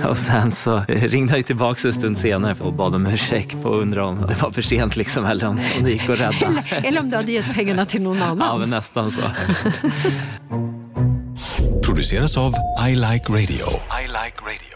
Och 0.06 0.18
sen 0.18 0.52
så 0.52 0.84
ringde 0.88 1.36
jag 1.38 1.46
tillbaka 1.46 1.88
en 1.88 1.94
stund 1.94 2.18
senare 2.18 2.56
och 2.60 2.74
bad 2.74 2.96
om 2.96 3.06
ursäkt 3.06 3.66
och 3.66 3.82
undrade 3.82 4.08
om 4.08 4.22
det 4.28 4.42
var 4.42 4.52
för 4.52 4.62
sent 4.62 4.96
liksom, 4.96 5.26
eller 5.26 5.48
om, 5.48 5.60
om 5.78 5.84
det 5.84 5.92
gick 5.92 6.10
att 6.10 6.20
rädda. 6.20 6.48
Eller, 6.48 6.86
eller 6.86 7.00
om 7.00 7.10
du 7.10 7.16
hade 7.16 7.32
gett 7.32 7.54
pengarna 7.54 7.86
till 7.86 8.02
någon 8.02 8.22
annan. 8.22 8.48
Ja, 8.48 8.58
men 8.58 8.70
nästan 8.70 9.12
så. 9.12 9.22
Produceras 11.86 12.38
av 12.38 12.54
I 12.90 12.96
Like 12.96 13.26
Radio. 13.30 13.68
I 14.04 14.08
like 14.08 14.38
radio. 14.42 14.69